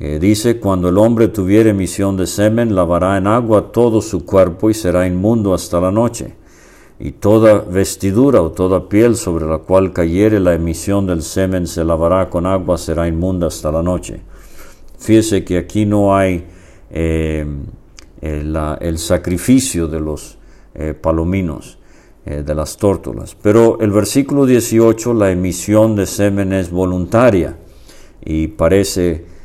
Eh, 0.00 0.18
dice, 0.20 0.60
cuando 0.60 0.90
el 0.90 0.98
hombre 0.98 1.28
tuviere 1.28 1.70
emisión 1.70 2.16
de 2.16 2.26
semen, 2.26 2.74
lavará 2.74 3.16
en 3.16 3.26
agua 3.26 3.72
todo 3.72 4.00
su 4.00 4.24
cuerpo 4.24 4.70
y 4.70 4.74
será 4.74 5.06
inmundo 5.06 5.54
hasta 5.54 5.80
la 5.80 5.90
noche. 5.90 6.34
y 7.00 7.12
toda 7.12 7.60
vestidura 7.60 8.42
o 8.42 8.50
toda 8.50 8.88
piel 8.88 9.14
sobre 9.14 9.46
la 9.46 9.58
cual 9.58 9.92
cayere 9.92 10.40
la 10.40 10.54
emisión 10.54 11.06
del 11.06 11.22
semen 11.22 11.68
se 11.68 11.84
lavará 11.84 12.28
con 12.28 12.44
agua, 12.44 12.76
será 12.76 13.06
inmunda 13.06 13.46
hasta 13.46 13.70
la 13.70 13.84
noche. 13.84 14.20
Fíjese 14.98 15.44
que 15.44 15.58
aquí 15.58 15.86
no 15.86 16.16
hay 16.16 16.44
eh, 16.90 17.46
el, 18.20 18.98
sacrificio 18.98 19.86
de 19.86 20.00
los 20.00 20.38
eh, 20.74 20.94
palominos, 20.94 21.77
eh, 22.28 22.42
de 22.42 22.54
las 22.54 22.76
tórtolas. 22.76 23.36
Pero 23.40 23.80
el 23.80 23.90
versículo 23.90 24.46
18, 24.46 25.14
la 25.14 25.30
emisión 25.30 25.96
de 25.96 26.06
semen 26.06 26.52
es 26.52 26.70
voluntaria 26.70 27.56
y 28.24 28.48
parece 28.48 29.38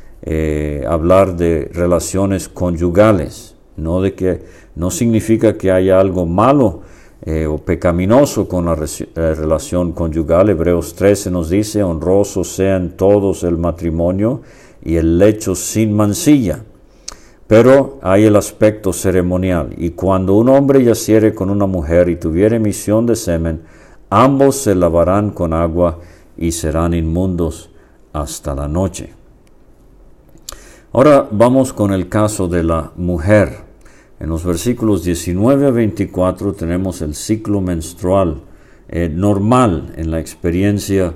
hablar 0.88 1.36
de 1.36 1.70
relaciones 1.74 2.48
conyugales, 2.48 3.56
no 3.76 4.00
de 4.00 4.14
que 4.14 4.40
no 4.74 4.90
significa 4.90 5.58
que 5.58 5.70
haya 5.70 6.00
algo 6.00 6.24
malo 6.24 6.80
eh, 7.26 7.46
o 7.46 7.56
pecaminoso 7.56 8.46
con 8.46 8.66
la 8.66 8.74
eh, 8.74 9.34
relación 9.34 9.92
conyugal. 9.92 10.50
Hebreos 10.50 10.94
13 10.94 11.30
nos 11.30 11.48
dice, 11.48 11.82
honrosos 11.82 12.48
sean 12.48 12.98
todos 12.98 13.44
el 13.44 13.56
matrimonio 13.56 14.42
y 14.84 14.96
el 14.96 15.18
lecho 15.18 15.54
sin 15.54 15.96
mancilla. 15.96 16.62
Pero 17.46 17.98
hay 18.02 18.24
el 18.24 18.36
aspecto 18.36 18.92
ceremonial, 18.92 19.74
y 19.76 19.90
cuando 19.90 20.34
un 20.34 20.48
hombre 20.48 20.82
yaciere 20.82 21.34
con 21.34 21.50
una 21.50 21.66
mujer 21.66 22.08
y 22.08 22.16
tuviere 22.16 22.56
emisión 22.56 23.04
de 23.06 23.16
semen, 23.16 23.62
ambos 24.08 24.56
se 24.56 24.74
lavarán 24.74 25.30
con 25.30 25.52
agua 25.52 25.98
y 26.36 26.52
serán 26.52 26.94
inmundos 26.94 27.70
hasta 28.12 28.54
la 28.54 28.66
noche. 28.66 29.12
Ahora 30.92 31.28
vamos 31.30 31.72
con 31.72 31.92
el 31.92 32.08
caso 32.08 32.48
de 32.48 32.62
la 32.62 32.92
mujer. 32.96 33.64
En 34.20 34.28
los 34.28 34.44
versículos 34.44 35.02
19 35.02 35.66
a 35.66 35.70
24 35.70 36.52
tenemos 36.54 37.02
el 37.02 37.14
ciclo 37.14 37.60
menstrual 37.60 38.42
eh, 38.88 39.10
normal 39.12 39.92
en 39.96 40.10
la 40.10 40.20
experiencia 40.20 41.12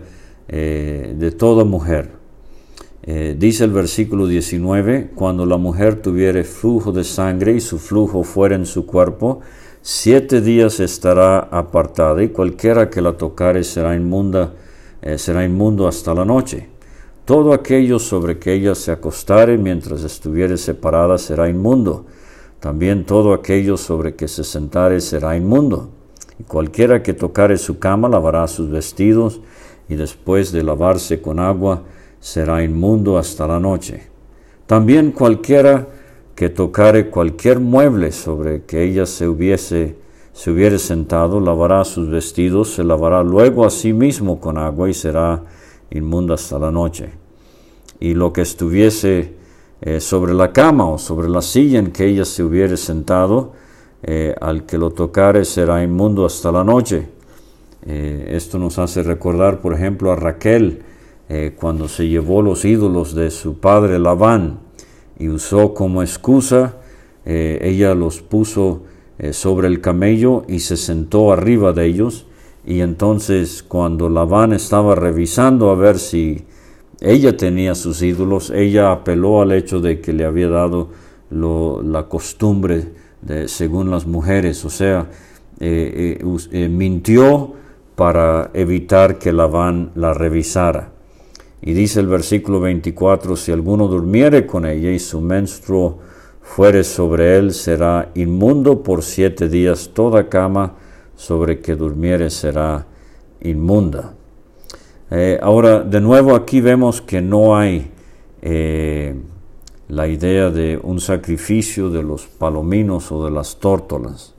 eh, 0.49 1.14
de 1.16 1.30
toda 1.30 1.64
mujer. 1.64 2.17
Eh, 3.10 3.34
dice 3.38 3.64
el 3.64 3.70
versículo 3.70 4.26
19, 4.26 5.12
cuando 5.14 5.46
la 5.46 5.56
mujer 5.56 6.02
tuviere 6.02 6.44
flujo 6.44 6.92
de 6.92 7.04
sangre 7.04 7.54
y 7.54 7.60
su 7.60 7.78
flujo 7.78 8.22
fuera 8.22 8.54
en 8.54 8.66
su 8.66 8.84
cuerpo, 8.84 9.40
siete 9.80 10.42
días 10.42 10.78
estará 10.78 11.38
apartada 11.38 12.22
y 12.22 12.28
cualquiera 12.28 12.90
que 12.90 13.00
la 13.00 13.14
tocare 13.14 13.64
será 13.64 13.96
inmunda, 13.96 14.52
será 15.16 15.42
inmundo 15.42 15.88
hasta 15.88 16.12
la 16.12 16.26
noche. 16.26 16.68
Todo 17.24 17.54
aquello 17.54 17.98
sobre 17.98 18.38
que 18.38 18.52
ella 18.52 18.74
se 18.74 18.92
acostare 18.92 19.56
mientras 19.56 20.04
estuviere 20.04 20.58
separada 20.58 21.16
será 21.16 21.48
inmundo 21.48 22.04
también 22.60 23.04
todo 23.04 23.34
aquello 23.34 23.76
sobre 23.76 24.16
que 24.16 24.26
se 24.26 24.42
sentare 24.42 25.00
será 25.00 25.36
inmundo. 25.36 25.90
Y 26.38 26.42
cualquiera 26.42 27.02
que 27.02 27.14
tocare 27.14 27.56
su 27.56 27.78
cama 27.78 28.08
lavará 28.08 28.46
sus 28.48 28.70
vestidos, 28.70 29.40
y 29.88 29.94
después 29.94 30.52
de 30.52 30.62
lavarse 30.62 31.22
con 31.22 31.38
agua 31.38 31.84
será 32.20 32.62
inmundo 32.62 33.18
hasta 33.18 33.46
la 33.46 33.58
noche. 33.60 34.08
También 34.66 35.12
cualquiera 35.12 35.88
que 36.34 36.48
tocare 36.48 37.10
cualquier 37.10 37.60
mueble 37.60 38.12
sobre 38.12 38.64
que 38.64 38.84
ella 38.84 39.06
se 39.06 39.26
hubiese 39.26 39.96
se 40.38 40.52
hubiere 40.52 40.78
sentado, 40.78 41.40
lavará 41.40 41.84
sus 41.84 42.08
vestidos, 42.08 42.72
se 42.75 42.84
lavará 42.84 43.25
luego 43.25 43.66
a 43.66 43.70
sí 43.70 43.92
mismo 43.92 44.38
con 44.38 44.56
agua 44.56 44.88
y 44.88 44.94
será 44.94 45.42
inmundo 45.90 46.32
hasta 46.32 46.60
la 46.60 46.70
noche. 46.70 47.10
Y 47.98 48.14
lo 48.14 48.32
que 48.32 48.42
estuviese 48.42 49.34
eh, 49.80 49.98
sobre 50.00 50.34
la 50.34 50.52
cama 50.52 50.88
o 50.90 50.96
sobre 50.96 51.28
la 51.28 51.42
silla 51.42 51.80
en 51.80 51.90
que 51.90 52.06
ella 52.06 52.25
se 52.25 52.44
hubiere 52.44 52.76
sentado, 52.76 53.54
eh, 54.04 54.32
al 54.40 54.64
que 54.64 54.78
lo 54.78 54.90
tocare 54.90 55.44
será 55.44 55.82
inmundo 55.82 56.25
hasta 56.25 56.52
la 56.52 56.62
noche. 56.62 57.08
Eh, 57.85 58.28
esto 58.31 58.61
nos 58.61 58.78
hace 58.78 59.02
recordar, 59.02 59.61
por 59.61 59.74
ejemplo, 59.74 60.12
a 60.12 60.14
Raquel, 60.14 60.83
cuando 61.56 61.88
se 61.88 62.08
llevó 62.08 62.40
los 62.40 62.64
ídolos 62.64 63.14
de 63.14 63.30
su 63.30 63.58
padre 63.58 63.98
Labán 63.98 64.60
y 65.18 65.28
usó 65.28 65.74
como 65.74 66.02
excusa, 66.02 66.76
ella 67.26 67.94
los 67.94 68.22
puso 68.22 68.84
sobre 69.32 69.68
el 69.68 69.82
camello 69.82 70.44
y 70.48 70.60
se 70.60 70.78
sentó 70.78 71.30
arriba 71.30 71.74
de 71.74 71.84
ellos. 71.84 72.26
Y 72.64 72.80
entonces 72.80 73.62
cuando 73.62 74.08
Labán 74.08 74.54
estaba 74.54 74.94
revisando 74.94 75.70
a 75.70 75.74
ver 75.74 75.98
si 75.98 76.46
ella 77.00 77.36
tenía 77.36 77.74
sus 77.74 78.02
ídolos, 78.02 78.50
ella 78.50 78.90
apeló 78.90 79.40
al 79.40 79.52
hecho 79.52 79.80
de 79.80 80.00
que 80.00 80.12
le 80.12 80.24
había 80.24 80.48
dado 80.48 80.88
la 81.30 82.08
costumbre 82.08 82.92
de, 83.22 83.48
según 83.48 83.90
las 83.90 84.06
mujeres, 84.06 84.64
o 84.64 84.70
sea, 84.70 85.08
eh, 85.60 86.18
eh, 86.20 86.36
eh, 86.52 86.68
mintió 86.68 87.52
para 87.94 88.50
evitar 88.54 89.18
que 89.18 89.32
Labán 89.32 89.92
la 89.94 90.14
revisara. 90.14 90.92
Y 91.61 91.73
dice 91.73 92.01
el 92.01 92.07
versículo 92.07 92.61
24, 92.61 93.37
si 93.37 93.53
alguno 93.53 93.88
durmiere 93.88 94.47
con 94.47 94.64
ella 94.64 94.90
y 94.90 94.99
su 94.99 95.21
menstruo 95.21 95.99
fuere 96.40 96.85
sobre 96.85 97.37
él, 97.37 97.53
será 97.53 98.11
inmundo 98.14 98.83
por 98.83 99.03
siete 99.03 99.49
días, 99.49 99.90
toda 99.92 100.29
cama 100.29 100.75
sobre 101.16 101.61
que 101.61 101.75
durmiere 101.75 102.31
será 102.31 102.87
inmunda. 103.40 104.14
Eh, 105.11 105.38
ahora, 105.42 105.81
de 105.81 106.01
nuevo 106.01 106.35
aquí 106.35 106.61
vemos 106.61 107.03
que 107.03 107.21
no 107.21 107.57
hay 107.57 107.90
eh, 108.42 109.14
la 109.88 110.07
idea 110.07 110.51
de 110.51 110.79
un 110.83 111.01
sacrificio 111.01 111.90
de 111.90 112.03
los 112.03 112.27
palominos 112.27 113.11
o 113.11 113.25
de 113.25 113.31
las 113.31 113.57
tórtolas. 113.59 114.35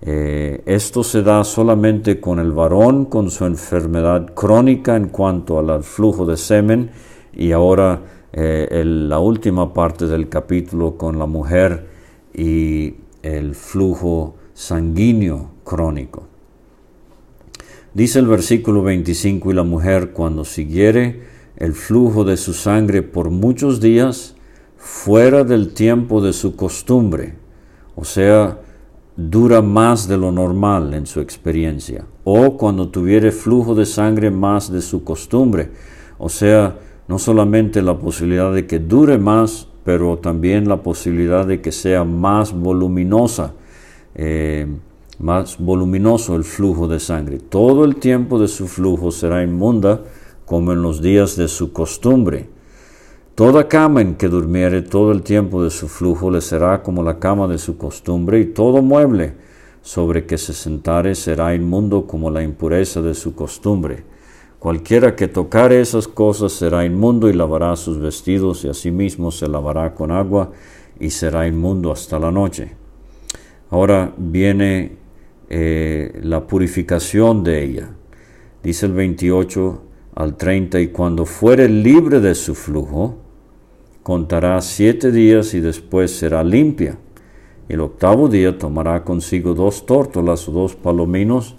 Eh, 0.00 0.62
esto 0.66 1.02
se 1.02 1.22
da 1.22 1.42
solamente 1.44 2.20
con 2.20 2.38
el 2.38 2.52
varón, 2.52 3.06
con 3.06 3.30
su 3.30 3.44
enfermedad 3.44 4.34
crónica 4.34 4.96
en 4.96 5.08
cuanto 5.08 5.58
al 5.58 5.82
flujo 5.82 6.24
de 6.24 6.36
semen 6.36 6.90
y 7.32 7.52
ahora 7.52 8.02
la 8.30 9.18
última 9.18 9.72
parte 9.72 10.06
del 10.06 10.28
capítulo 10.28 10.96
con 10.96 11.18
la 11.18 11.26
mujer 11.26 11.86
y 12.34 12.94
el 13.22 13.54
flujo 13.54 14.36
sanguíneo 14.54 15.50
crónico. 15.64 16.28
Dice 17.94 18.18
el 18.18 18.26
versículo 18.26 18.82
25, 18.82 19.50
y 19.50 19.54
la 19.54 19.62
mujer 19.62 20.10
cuando 20.10 20.44
siguiere 20.44 21.22
el 21.56 21.72
flujo 21.72 22.24
de 22.24 22.36
su 22.36 22.52
sangre 22.52 23.02
por 23.02 23.30
muchos 23.30 23.80
días, 23.80 24.36
fuera 24.76 25.42
del 25.42 25.74
tiempo 25.74 26.20
de 26.20 26.32
su 26.32 26.54
costumbre, 26.54 27.34
o 27.96 28.04
sea, 28.04 28.60
dura 29.18 29.62
más 29.62 30.06
de 30.06 30.16
lo 30.16 30.30
normal 30.30 30.94
en 30.94 31.04
su 31.04 31.20
experiencia, 31.20 32.04
o 32.22 32.56
cuando 32.56 32.88
tuviere 32.88 33.32
flujo 33.32 33.74
de 33.74 33.84
sangre 33.84 34.30
más 34.30 34.70
de 34.70 34.80
su 34.80 35.02
costumbre, 35.02 35.70
o 36.18 36.28
sea, 36.28 36.78
no 37.08 37.18
solamente 37.18 37.82
la 37.82 37.98
posibilidad 37.98 38.52
de 38.52 38.68
que 38.68 38.78
dure 38.78 39.18
más, 39.18 39.66
pero 39.82 40.18
también 40.18 40.68
la 40.68 40.82
posibilidad 40.84 41.44
de 41.44 41.60
que 41.60 41.72
sea 41.72 42.04
más 42.04 42.52
voluminosa. 42.52 43.54
Eh, 44.14 44.66
más 45.18 45.58
voluminoso 45.58 46.36
el 46.36 46.44
flujo 46.44 46.86
de 46.86 47.00
sangre. 47.00 47.38
Todo 47.38 47.84
el 47.84 47.96
tiempo 47.96 48.38
de 48.38 48.46
su 48.46 48.68
flujo 48.68 49.10
será 49.10 49.42
inmunda 49.42 50.02
como 50.44 50.72
en 50.72 50.80
los 50.80 51.02
días 51.02 51.34
de 51.36 51.48
su 51.48 51.72
costumbre. 51.72 52.48
Toda 53.38 53.68
cama 53.68 54.00
en 54.00 54.16
que 54.16 54.26
durmiere 54.26 54.82
todo 54.82 55.12
el 55.12 55.22
tiempo 55.22 55.62
de 55.62 55.70
su 55.70 55.86
flujo 55.86 56.28
le 56.28 56.40
será 56.40 56.82
como 56.82 57.04
la 57.04 57.20
cama 57.20 57.46
de 57.46 57.58
su 57.58 57.78
costumbre, 57.78 58.40
y 58.40 58.46
todo 58.46 58.82
mueble 58.82 59.34
sobre 59.80 60.26
que 60.26 60.36
se 60.36 60.52
sentare 60.52 61.14
será 61.14 61.54
inmundo 61.54 62.04
como 62.04 62.32
la 62.32 62.42
impureza 62.42 63.00
de 63.00 63.14
su 63.14 63.36
costumbre. 63.36 64.02
Cualquiera 64.58 65.14
que 65.14 65.28
tocare 65.28 65.80
esas 65.80 66.08
cosas 66.08 66.50
será 66.50 66.84
inmundo 66.84 67.28
y 67.28 67.32
lavará 67.32 67.76
sus 67.76 68.00
vestidos 68.00 68.64
y 68.64 68.70
asimismo 68.70 69.30
se 69.30 69.46
lavará 69.46 69.94
con 69.94 70.10
agua 70.10 70.50
y 70.98 71.10
será 71.10 71.46
inmundo 71.46 71.92
hasta 71.92 72.18
la 72.18 72.32
noche. 72.32 72.72
Ahora 73.70 74.12
viene 74.16 74.96
eh, 75.48 76.18
la 76.24 76.44
purificación 76.44 77.44
de 77.44 77.62
ella. 77.62 77.90
Dice 78.64 78.86
el 78.86 78.94
28 78.94 79.82
al 80.16 80.36
30, 80.36 80.80
y 80.80 80.88
cuando 80.88 81.24
fuere 81.24 81.68
libre 81.68 82.18
de 82.18 82.34
su 82.34 82.56
flujo, 82.56 83.27
contará 84.08 84.58
siete 84.62 85.12
días 85.12 85.52
y 85.52 85.60
después 85.60 86.16
será 86.16 86.42
limpia. 86.42 86.96
El 87.68 87.82
octavo 87.82 88.28
día 88.28 88.56
tomará 88.56 89.04
consigo 89.04 89.52
dos 89.52 89.84
tórtolas 89.84 90.48
o 90.48 90.52
dos 90.52 90.74
palominos 90.74 91.56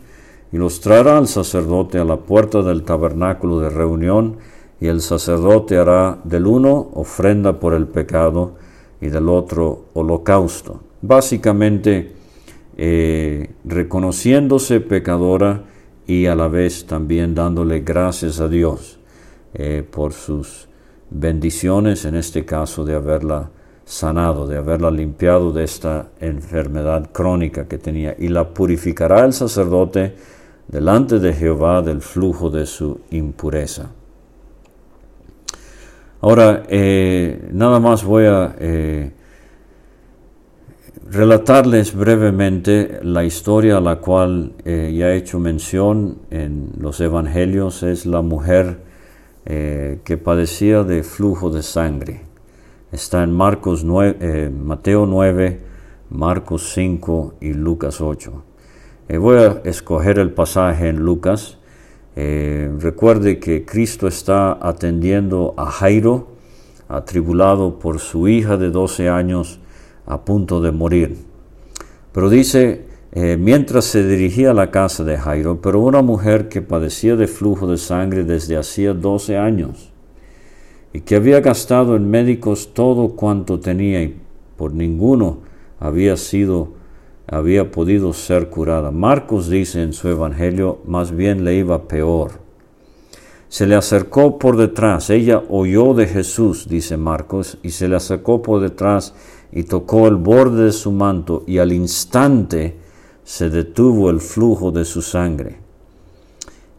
y 0.52 0.58
los 0.58 0.82
traerá 0.82 1.20
al 1.20 1.28
sacerdote 1.28 2.00
a 2.00 2.06
la 2.06 2.18
puerta 2.18 2.64
del 2.64 2.82
tabernáculo 2.82 3.60
de 3.60 3.70
reunión, 3.70 4.38
y 4.82 4.88
el 4.88 5.02
sacerdote 5.02 5.78
hará 5.78 6.18
del 6.24 6.48
uno 6.48 6.90
ofrenda 6.96 7.60
por 7.60 7.76
el 7.76 7.86
pecado 7.86 8.56
y 9.00 9.10
del 9.10 9.30
otro 9.30 9.86
holocausto. 9.94 10.80
Básicamente, 11.04 12.14
eh, 12.78 13.52
reconociéndose 13.64 14.80
pecadora 14.80 15.66
y 16.08 16.26
a 16.26 16.34
la 16.34 16.48
vez 16.48 16.88
también 16.88 17.36
dándole 17.36 17.82
gracias 17.82 18.40
a 18.40 18.48
Dios 18.48 18.98
eh, 19.54 19.84
por 19.88 20.14
sus 20.14 20.68
bendiciones, 21.10 22.06
en 22.06 22.15
este 22.15 22.45
caso 22.45 22.86
de 22.86 22.95
haberla 22.95 23.50
sanado, 23.86 24.45
de 24.48 24.58
haberla 24.58 24.91
limpiado 24.91 25.52
de 25.52 25.63
esta 25.63 26.10
enfermedad 26.19 27.10
crónica 27.12 27.67
que 27.67 27.78
tenía. 27.78 28.15
Y 28.17 28.28
la 28.28 28.50
purificará 28.50 29.26
el 29.26 29.34
sacerdote 29.34 30.15
delante 30.67 31.19
de 31.19 31.34
Jehová 31.34 31.82
del 31.82 32.02
flujo 32.02 32.50
de 32.50 32.65
su 32.65 33.02
impureza. 33.10 33.89
Ahora, 36.22 36.63
eh, 36.67 37.50
nada 37.52 37.80
más 37.80 38.04
voy 38.04 38.26
a 38.26 38.56
eh, 38.60 39.12
relatarles 41.10 41.95
brevemente 41.95 43.00
la 43.04 43.24
historia 43.24 43.78
a 43.78 43.82
la 43.82 43.95
cual 43.95 44.54
eh, 44.65 44.93
ya 44.95 45.12
he 45.12 45.17
hecho 45.17 45.39
mención 45.39 46.19
en 46.30 46.74
los 46.78 47.00
evangelios. 47.00 47.84
Es 47.84 48.06
la 48.06 48.22
mujer 48.22 48.88
que 49.45 50.21
padecía 50.23 50.84
de 50.84 51.02
flujo 51.04 51.49
de 51.49 51.63
sangre. 51.63 52.21
Está 52.91 53.23
en 53.23 53.32
Marcos 53.32 53.84
9, 53.84 54.49
Mateo 54.52 55.06
9, 55.06 55.60
Marcos 56.10 56.71
5 56.73 57.36
y 57.41 57.54
Lucas 57.54 58.02
8. 58.02 58.43
voy 59.19 59.38
a 59.38 59.62
escoger 59.63 60.19
el 60.19 60.32
pasaje 60.32 60.89
en 60.89 60.97
Lucas 60.97 61.60
eh, 62.21 62.69
recuerde 62.80 63.39
que 63.39 63.63
Cristo 63.63 64.06
está 64.06 64.58
atendiendo 64.60 65.54
a 65.56 65.67
Jairo, 65.71 66.28
atribulado 66.89 67.80
por 67.80 67.99
su 67.99 68.28
hija 68.28 68.58
de 68.58 68.71
12 68.71 69.08
años 69.08 69.62
a 70.06 70.19
punto 70.25 70.60
de 70.60 70.73
morir. 70.73 71.15
Pero 72.12 72.30
dice, 72.30 72.88
eh, 73.12 73.38
mientras 73.39 73.86
se 73.86 74.08
dirigía 74.08 74.52
a 74.52 74.54
la 74.54 74.72
casa 74.72 75.04
de 75.04 75.17
Jairo, 75.17 75.62
pero 75.62 75.80
una 75.80 76.02
mujer 76.02 76.48
que 76.48 76.62
padecía 76.62 77.15
de 77.15 77.28
flujo 77.28 77.67
de 77.67 77.78
sangre 77.78 78.24
desde 78.24 78.58
hacía 78.58 78.93
12 78.93 79.38
años 79.38 79.91
y 80.93 81.02
que 81.02 81.15
había 81.15 81.39
gastado 81.41 81.95
en 81.95 82.10
médicos 82.10 82.74
todo 82.74 83.10
cuanto 83.10 83.60
tenía 83.60 84.04
y 84.04 84.19
por 84.58 84.74
ninguno 84.74 85.39
había 85.80 86.17
sido 86.17 86.80
había 87.32 87.69
podido 87.69 88.12
ser 88.13 88.50
curada. 88.50 88.89
Marcos 88.91 89.50
dice 89.50 89.84
en 89.84 89.93
su 89.93 90.08
evangelio, 90.10 90.80
más 90.86 91.15
bien 91.15 91.43
le 91.43 91.56
iba 91.56 91.88
peor. 91.88 92.32
Se 93.50 93.67
le 93.67 93.76
acercó 93.76 94.39
por 94.39 94.58
detrás, 94.58 95.10
ella 95.10 95.43
oyó 95.50 95.93
de 95.93 96.08
Jesús, 96.08 96.67
dice 96.67 96.98
Marcos, 96.98 97.58
y 97.63 97.72
se 97.72 97.88
le 97.88 97.95
acercó 97.95 98.41
por 98.41 98.62
detrás 98.62 99.13
y 99.52 99.63
tocó 99.63 100.08
el 100.08 100.15
borde 100.15 100.65
de 100.65 100.72
su 100.72 100.91
manto 100.91 101.43
y 101.48 101.58
al 101.58 101.72
instante 101.72 102.78
se 103.30 103.52
detuvo 103.52 104.10
el 104.10 104.22
flujo 104.22 104.72
de 104.72 104.84
su 104.84 105.04
sangre. 105.04 105.58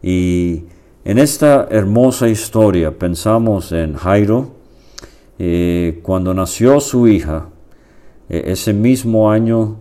Y 0.03 0.65
en 1.05 1.17
esta 1.17 1.69
hermosa 1.71 2.27
historia 2.27 2.91
pensamos 2.99 3.71
en 3.71 3.93
Jairo, 3.93 4.51
eh, 5.39 6.01
cuando 6.03 6.33
nació 6.33 6.81
su 6.81 7.07
hija, 7.07 7.47
eh, 8.27 8.43
ese 8.47 8.73
mismo 8.73 9.31
año 9.31 9.77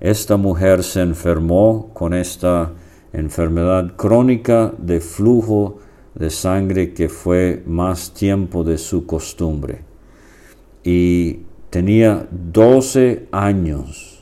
esta 0.00 0.36
mujer 0.36 0.82
se 0.82 1.02
enfermó 1.02 1.92
con 1.94 2.12
esta 2.14 2.72
enfermedad 3.12 3.94
crónica 3.94 4.72
de 4.76 5.00
flujo 5.00 5.78
de 6.16 6.30
sangre 6.30 6.94
que 6.94 7.08
fue 7.08 7.62
más 7.64 8.12
tiempo 8.12 8.64
de 8.64 8.76
su 8.76 9.06
costumbre. 9.06 9.82
Y 10.82 11.42
tenía 11.70 12.26
12 12.32 13.28
años 13.30 14.17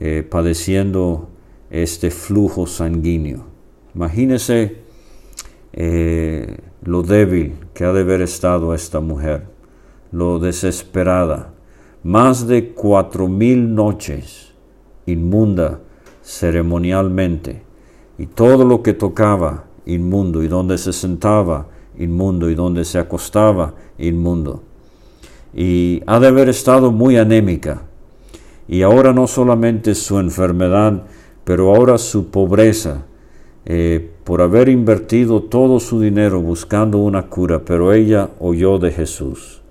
eh, 0.00 0.26
padeciendo 0.28 1.28
este 1.70 2.10
flujo 2.10 2.66
sanguíneo. 2.66 3.44
Imagínese 3.94 4.78
eh, 5.72 6.58
lo 6.82 7.02
débil 7.02 7.54
que 7.72 7.84
ha 7.84 7.92
de 7.92 8.02
haber 8.02 8.22
estado 8.22 8.74
esta 8.74 9.00
mujer, 9.00 9.46
lo 10.12 10.38
desesperada, 10.38 11.52
más 12.02 12.46
de 12.46 12.72
cuatro 12.72 13.28
mil 13.28 13.74
noches 13.74 14.52
inmunda 15.06 15.80
ceremonialmente, 16.22 17.62
y 18.18 18.26
todo 18.26 18.64
lo 18.64 18.82
que 18.82 18.92
tocaba 18.92 19.64
inmundo, 19.86 20.42
y 20.42 20.48
donde 20.48 20.78
se 20.78 20.92
sentaba 20.92 21.68
inmundo, 21.98 22.50
y 22.50 22.54
donde 22.54 22.84
se 22.84 22.98
acostaba 22.98 23.74
inmundo. 23.98 24.62
Y 25.54 26.02
ha 26.06 26.18
de 26.20 26.28
haber 26.28 26.48
estado 26.48 26.90
muy 26.90 27.16
anémica. 27.16 27.82
Y 28.68 28.82
ahora 28.82 29.12
no 29.12 29.26
solamente 29.26 29.94
su 29.94 30.18
enfermedad, 30.18 31.02
pero 31.44 31.74
ahora 31.74 31.98
su 31.98 32.30
pobreza, 32.30 33.04
eh, 33.66 34.10
por 34.24 34.42
haber 34.42 34.68
invertido 34.68 35.42
todo 35.42 35.80
su 35.80 36.00
dinero 36.00 36.40
buscando 36.40 36.98
una 36.98 37.28
cura, 37.28 37.64
pero 37.64 37.92
ella 37.92 38.30
oyó 38.38 38.78
de 38.78 38.90
Jesús 38.92 39.62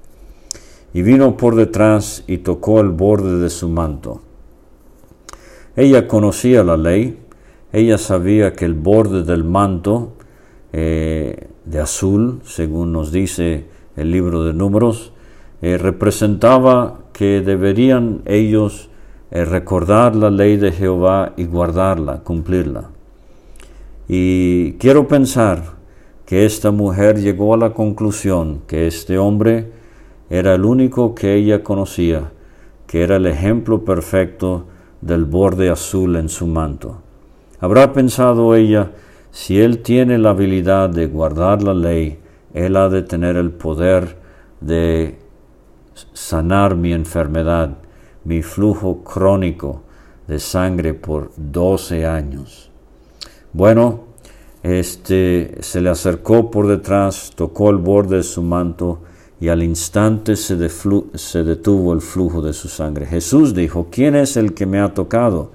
y 0.93 1.01
vino 1.01 1.35
por 1.37 1.55
detrás 1.55 2.23
y 2.27 2.39
tocó 2.39 2.79
el 2.79 2.89
borde 2.89 3.39
de 3.39 3.49
su 3.49 3.67
manto. 3.67 4.21
Ella 5.75 6.07
conocía 6.07 6.63
la 6.63 6.77
ley, 6.77 7.17
ella 7.71 7.97
sabía 7.97 8.53
que 8.53 8.65
el 8.65 8.75
borde 8.75 9.23
del 9.23 9.43
manto 9.43 10.13
eh, 10.71 11.47
de 11.65 11.79
azul, 11.79 12.41
según 12.45 12.91
nos 12.91 13.11
dice 13.11 13.65
el 13.95 14.11
libro 14.11 14.43
de 14.43 14.53
números, 14.53 15.13
eh, 15.63 15.77
representaba 15.77 16.99
que 17.13 17.41
deberían 17.41 18.21
ellos 18.25 18.89
eh, 19.31 19.45
recordar 19.45 20.15
la 20.15 20.29
ley 20.29 20.57
de 20.57 20.71
Jehová 20.71 21.33
y 21.37 21.45
guardarla, 21.45 22.19
cumplirla. 22.23 22.89
Y 24.07 24.73
quiero 24.73 25.07
pensar 25.07 25.63
que 26.25 26.45
esta 26.45 26.71
mujer 26.71 27.19
llegó 27.19 27.53
a 27.53 27.57
la 27.57 27.73
conclusión 27.73 28.61
que 28.67 28.87
este 28.87 29.17
hombre 29.17 29.71
era 30.29 30.55
el 30.55 30.65
único 30.65 31.15
que 31.15 31.35
ella 31.35 31.63
conocía, 31.63 32.31
que 32.87 33.03
era 33.03 33.15
el 33.17 33.25
ejemplo 33.25 33.85
perfecto 33.85 34.65
del 35.01 35.25
borde 35.25 35.69
azul 35.69 36.15
en 36.15 36.29
su 36.29 36.47
manto. 36.47 36.97
Habrá 37.59 37.93
pensado 37.93 38.55
ella, 38.55 38.91
si 39.31 39.59
él 39.59 39.79
tiene 39.79 40.17
la 40.17 40.31
habilidad 40.31 40.89
de 40.89 41.07
guardar 41.07 41.63
la 41.63 41.73
ley, 41.73 42.19
él 42.53 42.75
ha 42.75 42.89
de 42.89 43.01
tener 43.01 43.35
el 43.35 43.51
poder 43.51 44.17
de 44.61 45.17
sanar 46.13 46.75
mi 46.75 46.93
enfermedad, 46.93 47.77
mi 48.23 48.41
flujo 48.41 49.03
crónico 49.03 49.81
de 50.27 50.39
sangre 50.39 50.93
por 50.93 51.31
12 51.35 52.05
años. 52.05 52.71
Bueno, 53.51 54.01
este 54.63 55.57
se 55.59 55.81
le 55.81 55.89
acercó 55.89 56.49
por 56.49 56.67
detrás, 56.67 57.31
tocó 57.35 57.69
el 57.69 57.77
borde 57.77 58.17
de 58.17 58.23
su 58.23 58.41
manto 58.41 59.01
y 59.43 59.49
al 59.49 59.61
instante 59.61 60.37
se, 60.37 60.55
detuvo 60.55 61.91
el 61.91 61.99
flujo 61.99 62.41
de 62.41 62.53
su 62.53 62.69
sangre. 62.69 63.05
Jesús 63.05 63.53
dijo, 63.53 63.87
¿quién 63.91 64.15
es 64.15 64.37
el 64.37 64.53
que 64.53 64.65
me 64.65 64.79
ha 64.79 64.93
tocado? 64.93 65.51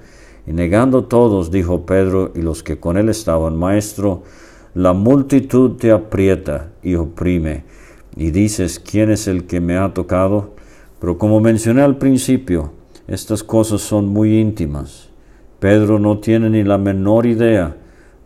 Y 0.46 0.52
negando 0.52 1.04
todos, 1.04 1.50
dijo 1.50 1.86
Pedro 1.86 2.32
y 2.34 2.42
los 2.42 2.62
que 2.62 2.78
con 2.78 2.98
él 2.98 3.08
estaban, 3.08 3.56
Maestro, 3.56 4.24
la 4.74 4.92
multitud 4.92 5.76
te 5.76 5.90
aprieta 5.90 6.68
y 6.82 6.96
oprime, 6.96 7.64
y 8.18 8.32
dices, 8.32 8.80
¿quién 8.80 9.12
es 9.12 9.28
el 9.28 9.46
que 9.46 9.60
me 9.60 9.78
ha 9.78 9.94
tocado? 9.94 10.56
Pero 11.00 11.16
como 11.18 11.40
mencioné 11.40 11.82
al 11.82 11.98
principio, 11.98 12.72
estas 13.06 13.44
cosas 13.44 13.80
son 13.80 14.08
muy 14.08 14.40
íntimas. 14.40 15.08
Pedro 15.60 16.00
no 16.00 16.18
tiene 16.18 16.50
ni 16.50 16.64
la 16.64 16.78
menor 16.78 17.26
idea 17.26 17.76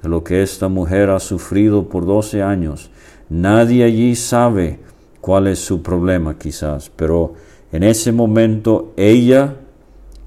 de 0.02 0.09
lo 0.09 0.24
que 0.24 0.42
esta 0.42 0.68
mujer 0.68 1.11
ha 1.11 1.20
sufrido 1.20 1.90
por 1.90 2.07
doce 2.07 2.42
años. 2.42 2.90
Nadie 3.28 3.85
allí 3.85 4.16
sabe 4.16 4.81
cuál 5.20 5.46
es 5.46 5.59
su 5.59 5.83
problema 5.83 6.38
quizás, 6.38 6.90
pero 6.96 7.35
en 7.70 7.83
ese 7.83 8.12
momento 8.12 8.94
ella 8.96 9.57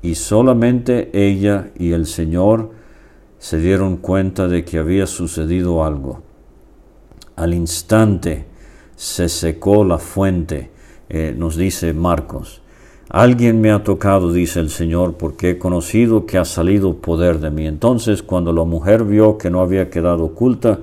y 0.04 0.14
solamente 0.14 1.10
ella 1.12 1.72
y 1.76 1.94
el 1.94 2.06
Señor 2.06 2.70
se 3.40 3.58
dieron 3.58 3.98
cuenta 3.98 4.48
de 4.48 4.64
que 4.64 4.78
había 4.78 5.08
sucedido 5.08 5.84
algo. 5.84 6.22
Al 7.36 7.56
instante 7.56 8.46
se 8.96 9.30
secó 9.30 9.84
la 9.84 9.98
fuente, 9.98 10.70
eh, 11.10 11.34
nos 11.38 11.56
dice 11.56 11.94
Marcos. 11.94 12.62
Alguien 13.10 13.62
me 13.62 13.72
ha 13.72 13.84
tocado, 13.84 14.34
dice 14.34 14.60
el 14.60 14.70
Señor, 14.70 15.14
porque 15.14 15.52
he 15.52 15.58
conocido 15.58 16.26
que 16.26 16.38
ha 16.38 16.46
salido 16.46 16.96
poder 16.98 17.40
de 17.40 17.52
mí. 17.52 17.68
Entonces, 17.68 18.24
cuando 18.24 18.52
la 18.52 18.64
mujer 18.64 19.04
vio 19.04 19.38
que 19.38 19.50
no 19.50 19.62
había 19.62 19.90
quedado 19.90 20.26
oculta, 20.26 20.80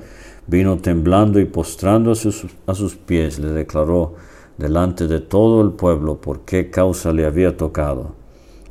Vino 0.46 0.77
temblando 0.79 1.38
y 1.38 1.44
postrando 1.44 2.11
a 2.11 2.14
sus, 2.14 2.46
a 2.66 2.75
sus 2.75 2.96
pies, 2.96 3.38
le 3.38 3.48
declaró 3.48 4.14
delante 4.59 5.07
de 5.07 5.20
todo 5.20 5.62
el 5.62 5.70
pueblo 5.70 6.20
por 6.20 6.40
qué 6.40 6.68
causa 6.68 7.12
le 7.12 7.25
había 7.25 7.57
tocado 7.57 8.14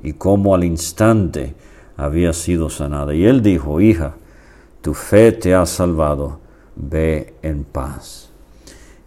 y 0.03 0.13
cómo 0.13 0.53
al 0.53 0.63
instante 0.63 1.55
había 1.95 2.33
sido 2.33 2.69
sanada. 2.69 3.13
Y 3.13 3.25
él 3.25 3.41
dijo, 3.41 3.79
hija, 3.79 4.15
tu 4.81 4.93
fe 4.93 5.31
te 5.31 5.55
ha 5.55 5.65
salvado, 5.65 6.39
ve 6.75 7.35
en 7.41 7.63
paz. 7.63 8.30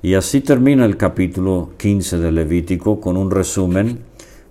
Y 0.04 0.16
así 0.16 0.42
termina 0.42 0.84
el 0.84 0.98
capítulo 0.98 1.70
15 1.78 2.18
de 2.18 2.30
Levítico 2.30 3.00
con 3.00 3.16
un 3.16 3.30
resumen, 3.30 4.00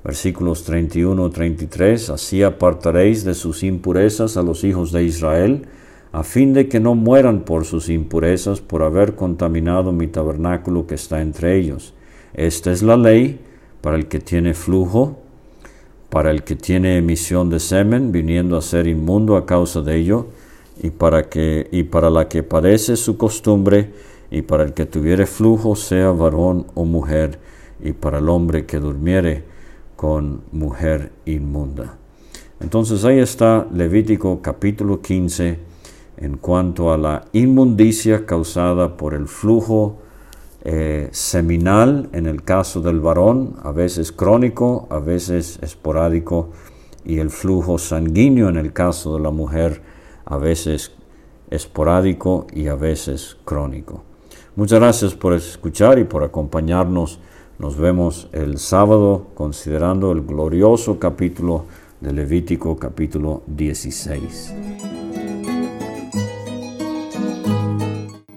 versículos 0.04 0.68
31-33, 0.68 2.12
así 2.12 2.42
apartaréis 2.42 3.24
de 3.24 3.36
sus 3.36 3.62
impurezas 3.62 4.36
a 4.36 4.42
los 4.42 4.63
hijos 4.63 4.92
de 4.92 5.04
Israel, 5.04 5.68
a 6.12 6.24
fin 6.24 6.54
de 6.54 6.68
que 6.68 6.80
no 6.80 6.96
mueran 6.96 7.42
por 7.42 7.66
sus 7.66 7.89
impurezas 7.89 8.62
por 8.62 8.82
haber 8.82 9.13
contaminado 9.13 9.92
mi 9.92 10.08
tabernáculo 10.08 10.88
que 10.88 10.96
está 10.96 11.22
entre 11.22 11.56
ellos. 11.60 11.94
Esta 12.34 12.72
es 12.72 12.82
la 12.82 12.98
ley 12.98 13.39
para 13.82 13.96
el 13.98 14.08
que 14.08 14.18
tiene 14.18 14.56
flujo, 14.56 15.20
para 16.10 16.32
el 16.32 16.42
que 16.42 16.56
tiene 16.56 16.98
emisión 16.98 17.52
de 17.52 17.60
semen, 17.60 18.12
viniendo 18.12 18.58
a 18.58 18.63
ser 18.63 18.88
inmundo 18.88 19.38
a 19.38 19.46
causa 19.46 19.82
de 19.82 19.98
ello, 19.98 20.30
y 20.82 20.89
para, 20.89 21.30
que, 21.30 21.68
y 21.72 21.84
para 21.84 22.10
la 22.10 22.28
que 22.28 22.42
padece 22.42 22.96
su 22.96 23.18
costumbre, 23.18 23.92
y 24.34 24.41
para 24.41 24.63
el 24.63 24.74
que 24.74 24.88
tuviere 24.88 25.28
flujo, 25.28 25.76
sea 25.76 26.10
varón 26.10 26.65
o 26.74 26.86
mujer, 26.86 27.38
y 27.80 27.93
para 27.93 28.17
el 28.17 28.30
hombre 28.30 28.65
que 28.65 28.80
durmiere 28.80 29.43
con 29.96 30.41
mujer 30.52 31.12
inmunda. 31.26 31.98
Entonces 32.60 33.06
ahí 33.06 33.19
está 33.19 33.67
Levítico 33.72 34.41
capítulo 34.41 35.02
15 35.02 35.60
en 36.17 36.38
cuanto 36.38 36.91
a 36.91 36.98
la 36.98 37.26
inmundicia 37.32 38.26
causada 38.26 38.98
por 38.98 39.13
el 39.13 39.28
flujo 39.28 40.00
eh, 40.63 41.10
seminal 41.12 42.10
en 42.12 42.26
el 42.26 42.43
caso 42.43 42.82
del 42.82 43.02
varón, 43.02 43.58
a 43.62 43.72
veces 43.72 44.12
crónico, 44.12 44.88
a 44.89 44.98
veces 44.98 45.60
esporádico, 45.62 46.50
y 47.06 47.19
el 47.19 47.30
flujo 47.30 47.78
sanguíneo 47.78 48.50
en 48.50 48.58
el 48.58 48.74
caso 48.74 49.15
de 49.15 49.22
la 49.22 49.30
mujer, 49.30 49.84
a 50.26 50.38
veces 50.38 50.91
esporádico 51.52 52.48
y 52.52 52.67
a 52.67 52.76
veces 52.76 53.38
crónico. 53.46 54.04
Muchas 54.56 54.80
gracias 54.80 55.16
por 55.16 55.34
escuchar 55.34 55.98
y 55.98 56.04
por 56.04 56.24
acompañarnos. 56.24 57.18
Nos 57.58 57.76
vemos 57.78 58.28
el 58.34 58.60
sábado 58.60 59.32
considerando 59.34 60.12
el 60.12 60.22
glorioso 60.22 61.00
capítulo 61.00 61.66
de 62.02 62.13
Levítico 62.13 62.78
capítulo 62.78 63.42
16. 63.48 64.54